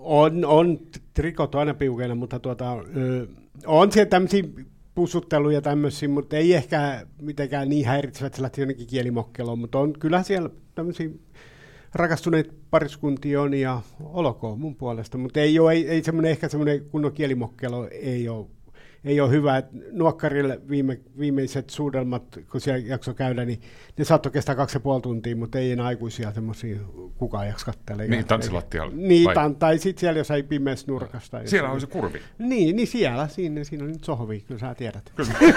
On, 0.00 0.44
on 0.44 0.78
trikot 1.14 1.54
on 1.54 1.58
aina 1.58 1.74
piukeina, 1.74 2.14
mutta 2.14 2.38
tuota, 2.38 2.76
on 3.66 3.92
siellä 3.92 4.10
tämmöisiä 4.10 4.42
pussutteluja 4.94 5.62
tämmöisiä, 5.62 6.08
mutta 6.08 6.36
ei 6.36 6.54
ehkä 6.54 7.06
mitenkään 7.20 7.68
niin 7.68 7.86
häiritsevät, 7.86 8.38
että 8.38 8.60
jonnekin 8.60 8.86
kielimokkeloon, 8.86 9.58
mutta 9.58 9.78
on 9.78 9.92
kyllä 9.92 10.22
siellä 10.22 10.50
tämmöisiä 10.74 11.08
rakastuneet 11.94 12.54
pariskuntia 12.70 13.42
on 13.42 13.54
ja 13.54 13.80
olkoon 14.04 14.60
mun 14.60 14.76
puolesta, 14.76 15.18
mutta 15.18 15.40
ei 15.40 15.58
ole, 15.58 15.72
ei, 15.72 15.88
ei 15.88 16.04
semmoinen, 16.04 16.30
ehkä 16.30 16.48
semmoinen 16.48 16.84
kunnon 16.84 17.12
kielimokkelo 17.12 17.88
ei 17.90 18.28
ole, 18.28 18.46
ei 19.04 19.20
ole 19.20 19.30
hyvä. 19.30 19.56
Et 19.56 19.66
Nuokkarille 19.92 20.60
viime, 20.68 21.00
viimeiset 21.18 21.70
suudelmat, 21.70 22.38
kun 22.50 22.60
siellä 22.60 22.86
jakso 22.86 23.14
käydä, 23.14 23.44
niin 23.44 23.60
ne 23.96 24.04
saattoi 24.04 24.32
kestää 24.32 24.54
kaksi 24.54 24.76
ja 24.76 24.80
puoli 24.80 25.02
tuntia, 25.02 25.36
mutta 25.36 25.58
ei 25.58 25.72
enää 25.72 25.86
aikuisia 25.86 26.32
semmoisia 26.32 26.76
kukaan 27.16 27.46
jaksa 27.46 27.66
katsella. 27.66 28.02
Niin, 28.02 28.24
tanssilattialla? 28.24 28.92
Niin, 28.96 29.24
Vai? 29.24 29.34
tan, 29.34 29.56
tai 29.56 29.78
sitten 29.78 30.00
siellä 30.00 30.18
jossain 30.18 30.44
pimeässä 30.44 30.86
nurkasta. 30.88 31.40
Siellä 31.44 31.70
on 31.70 31.80
se 31.80 31.86
kurvi. 31.86 32.20
Niin, 32.38 32.76
niin 32.76 32.88
siellä, 32.88 33.28
siinä, 33.28 33.64
siinä 33.64 33.84
on 33.84 33.92
nyt 33.92 34.04
sohvi, 34.04 34.40
kyllä 34.40 34.60
sä 34.60 34.74
tiedät. 34.74 35.12
Kyllä. 35.16 35.32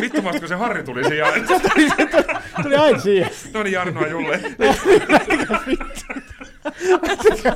Vittu, 0.00 0.22
mä 0.22 0.30
kun 0.30 0.48
se 0.48 0.54
Harri 0.54 0.82
tuli 0.82 1.04
siihen. 1.04 1.26
Tuli 2.62 2.76
aina 2.76 2.98
siihen. 2.98 3.30
No 3.54 3.62
niin, 3.62 3.72
Jarno 3.72 4.02
ja 4.02 4.08
Julle. 4.08 4.40
Se 7.22 7.52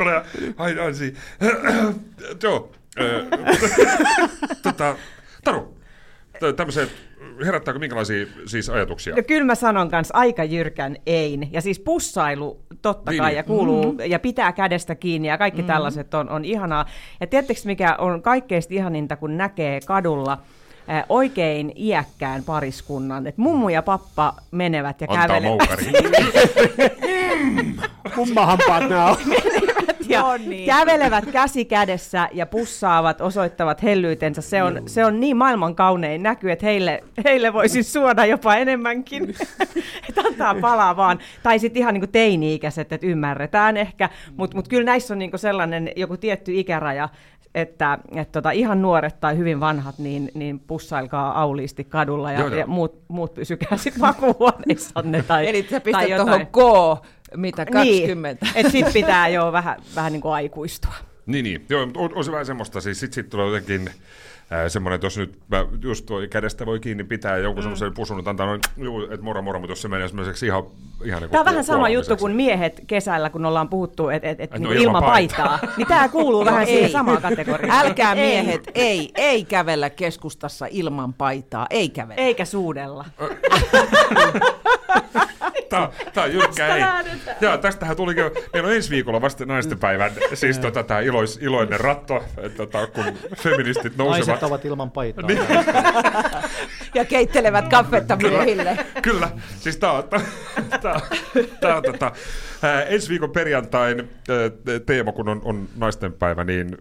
oli 0.00 0.10
aina 0.56 0.82
aina 0.82 0.94
siinä. 0.96 1.18
Joo. 2.42 2.72
ö, 3.00 3.24
Tota, 4.62 4.96
Taru, 5.44 5.74
tä- 6.40 6.52
tämmöiset, 6.52 6.90
herättääkö 7.44 7.78
minkälaisia 7.78 8.26
siis 8.46 8.70
ajatuksia? 8.70 9.16
No 9.16 9.22
kyllä 9.26 9.44
mä 9.44 9.54
sanon 9.54 9.90
kanssa 9.90 10.14
aika 10.14 10.44
jyrkän 10.44 10.96
ein. 11.06 11.52
Ja 11.52 11.60
siis 11.60 11.78
pussailu 11.80 12.60
totta 12.82 13.10
Niin, 13.10 13.20
kai 13.20 13.30
niin. 13.30 13.36
ja 13.36 13.42
kuuluu 13.42 13.82
mm-hmm. 13.92 14.10
ja 14.10 14.18
pitää 14.18 14.52
kädestä 14.52 14.94
kiinni 14.94 15.28
ja 15.28 15.38
kaikki 15.38 15.62
mm-hmm. 15.62 15.72
tällaiset 15.74 16.14
on, 16.14 16.28
on 16.30 16.44
ihanaa. 16.44 16.86
Ja 17.20 17.26
tiedättekö 17.26 17.60
mikä 17.64 17.94
on 17.98 18.22
kaikkein 18.22 18.62
ihaninta, 18.70 19.16
kun 19.16 19.36
näkee 19.36 19.80
kadulla 19.86 20.38
oikein 21.08 21.72
iäkkään 21.76 22.42
pariskunnan, 22.44 23.26
että 23.26 23.40
mummu 23.42 23.68
ja 23.68 23.82
pappa 23.82 24.34
menevät 24.50 25.00
ja 25.00 25.06
Antaa 25.10 25.26
kävelevät. 25.26 25.48
moukari. 25.48 25.92
Kummahampaat 28.14 28.88
nämä 28.88 29.06
on. 29.10 29.16
Ja 30.08 30.24
On 30.24 30.40
niin. 30.48 30.66
kävelevät 30.66 31.24
käsi 31.32 31.64
kädessä 31.64 32.28
ja 32.32 32.46
pussaavat, 32.46 33.20
osoittavat 33.20 33.82
hellyytensä. 33.82 34.42
Se 34.42 34.62
on, 34.62 34.82
se 34.86 35.04
on 35.04 35.20
niin 35.20 35.36
maailman 35.36 35.74
kaunein 35.74 36.22
näky, 36.22 36.50
että 36.50 36.66
heille, 36.66 37.04
heille 37.24 37.52
voisi 37.52 37.82
suoda 37.82 38.26
jopa 38.26 38.56
enemmänkin. 38.56 39.34
että 40.08 40.20
antaa 40.20 40.54
palaa 40.54 40.96
vaan. 40.96 41.18
Tai 41.42 41.58
sitten 41.58 41.80
ihan 41.80 41.94
niin 41.94 42.08
teini-ikäiset, 42.12 42.92
että 42.92 43.06
ymmärretään 43.06 43.76
ehkä. 43.76 44.10
Mutta 44.36 44.56
mut 44.56 44.68
kyllä 44.68 44.84
näissä 44.84 45.14
on 45.14 45.18
niin 45.18 45.38
sellainen 45.38 45.90
joku 45.96 46.16
tietty 46.16 46.52
ikäraja, 46.54 47.08
että 47.54 47.98
et 48.14 48.32
tota, 48.32 48.50
ihan 48.50 48.82
nuoret 48.82 49.20
tai 49.20 49.38
hyvin 49.38 49.60
vanhat, 49.60 49.98
niin, 49.98 50.30
niin 50.34 50.60
pussailkaa 50.60 51.40
auliisti 51.42 51.84
kadulla 51.84 52.32
ja, 52.32 52.40
Joo, 52.40 52.48
joo. 52.48 52.58
ja 52.58 52.66
muut, 52.66 53.02
muut 53.08 53.34
pysykää 53.34 53.76
sitten 53.78 54.00
makuuhuoneissanne. 54.00 55.22
Tai, 55.22 55.48
Eli 55.48 55.66
sä 55.70 55.80
pistät 55.80 56.16
tuohon 56.16 56.46
K, 56.46 56.58
mitä 57.36 57.66
20. 57.66 58.46
Niin, 58.46 58.56
että 58.56 58.72
sit 58.72 58.92
pitää 58.92 59.28
jo 59.28 59.52
vähän, 59.52 59.76
vähän 59.96 60.12
niin 60.12 60.20
kuin 60.20 60.34
aikuistua. 60.34 60.94
Niin, 61.26 61.42
niin. 61.42 61.66
Joo, 61.68 61.86
mutta 61.86 62.00
on, 62.00 62.10
on 62.14 62.24
se 62.24 62.32
vähän 62.32 62.46
semmoista. 62.46 62.80
Siis 62.80 63.00
sit, 63.00 63.12
sit 63.12 63.28
tulee 63.28 63.46
jotenkin 63.46 63.90
äh, 64.52 64.68
semmoinen, 64.68 64.94
että 64.94 65.06
jos 65.06 65.18
nyt 65.18 65.38
mä 65.48 65.66
just 65.82 66.10
voi, 66.10 66.28
kädestä 66.28 66.66
voi 66.66 66.80
kiinni 66.80 67.04
pitää 67.04 67.36
ja 67.36 67.42
jonkun 67.42 67.60
mm. 67.60 67.62
semmoisen 67.62 67.94
pusun, 67.94 68.18
että 68.18 68.30
antaa 68.30 68.46
noin, 68.46 68.60
juu, 68.76 69.02
että 69.02 69.22
moro 69.22 69.42
moro, 69.42 69.58
mutta 69.58 69.72
jos 69.72 69.82
se 69.82 69.88
menee 69.88 70.08
semmoiseksi 70.08 70.46
ihan, 70.46 70.62
ihan 71.04 71.22
niin 71.22 71.30
Tämä 71.30 71.40
on 71.40 71.46
vähän 71.46 71.64
sama 71.64 71.88
juttu 71.88 72.16
kuin 72.16 72.36
miehet 72.36 72.80
kesällä, 72.86 73.30
kun 73.30 73.46
ollaan 73.46 73.68
puhuttu, 73.68 74.08
että 74.08 74.28
et, 74.28 74.40
et, 74.40 74.50
niin 74.50 74.62
no 74.62 74.68
kuin 74.68 74.78
ilman 74.78 75.02
ilman 75.02 75.12
paitaa. 75.12 75.58
niin 75.76 75.88
tämä 75.88 76.08
kuuluu 76.08 76.44
vähän 76.44 76.66
siihen 76.66 76.90
samaan 76.90 77.22
kategoriaan. 77.22 77.86
Älkää 77.86 78.12
Ei. 78.12 78.26
miehet, 78.26 78.70
ei, 78.74 79.10
ei 79.14 79.44
kävellä 79.44 79.90
keskustassa 79.90 80.66
ilman 80.70 81.14
paitaa, 81.14 81.66
ei 81.70 81.88
kävellä. 81.88 82.22
Eikä 82.22 82.44
suudella. 82.44 83.04
Tämä, 85.68 85.90
tämä 86.14 86.24
on 86.24 86.32
jyrkkä 86.32 86.74
ei. 86.74 86.84
Joo, 87.40 87.58
tästähän 87.58 87.96
tuli, 87.96 88.14
meillä 88.52 88.68
on 88.68 88.74
ensi 88.74 88.90
viikolla 88.90 89.20
vasta 89.20 89.46
naistenpäivän, 89.46 90.12
siis 90.34 90.58
tota, 90.58 90.82
tämä 90.82 91.00
ilois, 91.00 91.38
iloinen 91.42 91.80
ratto, 91.80 92.24
että 92.36 92.56
tota, 92.56 92.86
kun 92.86 93.04
feministit 93.36 93.96
nousevat. 93.96 94.28
Naiset 94.28 94.42
ovat 94.42 94.64
ilman 94.64 94.90
paitaa. 94.90 95.26
Niin. 95.26 95.40
Ja 96.94 97.04
keittelevät 97.04 97.68
kaffetta 97.68 98.16
miehille. 98.16 98.86
Kyllä, 99.02 99.30
siis 99.58 99.76
tämä 99.76 99.92
on, 99.92 100.04
tää, 100.08 100.20
tää, 100.82 101.00
tää 101.60 101.76
on 101.76 101.82
tota, 101.82 102.12
ää, 102.62 102.82
ensi 102.82 103.08
viikon 103.08 103.30
perjantain 103.30 104.10
teema, 104.86 105.12
kun 105.12 105.28
on, 105.28 105.40
on 105.44 105.68
naistenpäivä, 105.76 106.44
niin 106.44 106.76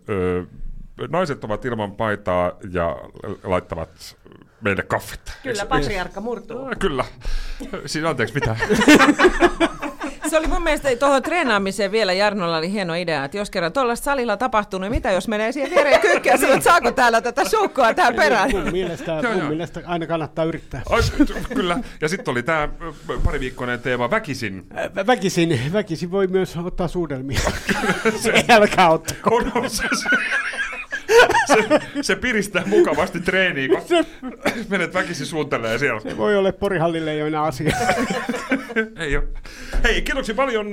naiset 1.10 1.44
ovat 1.44 1.66
ilman 1.66 1.92
paitaa 1.92 2.52
ja 2.72 2.96
laittavat 3.44 4.18
meille 4.64 4.84
kaffetta. 4.84 5.32
Kyllä, 5.44 5.66
patriarkka 5.66 6.22
murtuu. 6.22 6.66
Ää, 6.68 6.76
Kyllä. 6.76 7.06
Siis 7.86 8.06
anteeksi, 8.06 8.36
mitä? 8.36 8.56
Se 10.30 10.38
oli 10.38 10.48
mun 10.48 10.64
mielestä 10.64 10.96
tuohon 10.96 11.24
treenaamiseen 11.24 11.92
vielä 11.92 12.14
Jarnolla 12.14 12.58
oli 12.58 12.72
hieno 12.72 12.94
idea, 12.94 13.26
että 13.26 13.38
jos 13.38 13.50
kerran 13.50 13.74
tuolla 13.74 13.96
salilla 13.96 14.38
tapahtuu, 14.38 14.80
niin 14.80 14.92
mitä 14.92 15.12
jos 15.12 15.28
menee 15.28 15.52
siihen 15.52 15.72
viereen 15.72 16.02
ja 16.26 16.38
sanoo, 16.38 16.54
että 16.54 16.64
saako 16.64 16.92
täällä 16.92 17.22
tätä 17.22 17.50
suukkoa 17.50 17.94
tähän 17.94 18.16
perään? 18.16 18.52
Mun 18.52 18.72
mielestä, 18.72 19.12
mun 19.34 19.44
mielestä 19.48 19.82
aina 19.86 20.08
kannattaa 20.08 20.46
yrittää. 20.46 20.82
Ai, 20.90 21.02
Kyllä. 21.54 21.80
Ja 22.02 22.10
sitten 22.10 22.32
oli 22.32 22.44
tämä 22.44 22.70
pariviikkoinen 23.24 23.80
teema 23.80 24.10
väkisin. 24.10 24.66
Ä, 25.00 25.06
Väkisin, 25.08 25.74
väkisin 25.74 26.12
voi 26.12 26.28
myös 26.28 26.58
ottaa 26.58 26.88
suudelmia. 26.88 27.40
Älkää 28.50 28.90
ottako. 28.90 29.36
On, 29.36 29.52
on 29.56 29.70
se, 29.70 29.84
se, 29.84 30.10
se, 31.48 31.80
se, 32.02 32.16
piristää 32.16 32.64
mukavasti 32.66 33.20
treeniin, 33.20 33.72
kun 33.72 34.06
menet 34.70 34.94
väkisin 34.94 35.26
suuntelee 35.26 35.78
siellä. 35.78 36.02
Voi 36.18 36.38
olla, 36.38 36.50
että 36.50 36.60
Porihallille 36.60 37.12
ei 37.12 37.22
ole 37.22 37.28
enää 37.28 37.44
asiaa. 37.44 37.80
Ei 38.96 39.18
ole. 39.18 39.28
Hei, 39.84 40.02
kiitoksia 40.02 40.36
paljon. 40.36 40.68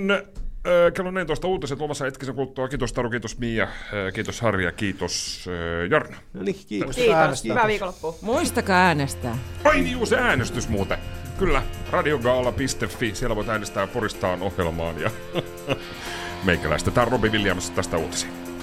Kello 0.95 1.11
14 1.11 1.49
uutiset 1.49 1.81
luvassa 1.81 2.05
hetkisen 2.05 2.35
kuluttua. 2.35 2.69
Kiitos 2.69 2.93
Taru, 2.93 3.11
kiitos 3.11 3.39
Mia, 3.39 3.69
kiitos 4.15 4.41
Harri 4.41 4.65
ja 4.65 4.73
kiitos 4.73 5.47
Jarno. 5.91 6.17
No 6.33 6.43
niin, 6.43 6.57
kiitos. 6.67 6.97
Kiitos. 6.97 7.45
Hyvää 7.45 7.67
viikonloppua. 7.67 8.15
Muistakaa 8.23 8.77
äänestää. 8.77 9.39
Ai 9.65 9.81
niin, 9.81 9.97
uusi 9.97 10.15
äänestys 10.17 10.69
muuten. 10.69 10.99
Kyllä, 11.39 11.63
radiogaala.fi, 11.91 13.15
siellä 13.15 13.37
voit 13.37 13.49
äänestää 13.49 13.87
Poristaan 13.87 14.43
ohjelmaan 14.43 15.01
ja 15.01 15.11
meikäläistä. 16.45 16.91
Tämä 16.91 17.07
on 17.07 17.13
Robi 17.13 17.29
Williams 17.29 17.71
tästä 17.71 17.97
uutisia. 17.97 18.40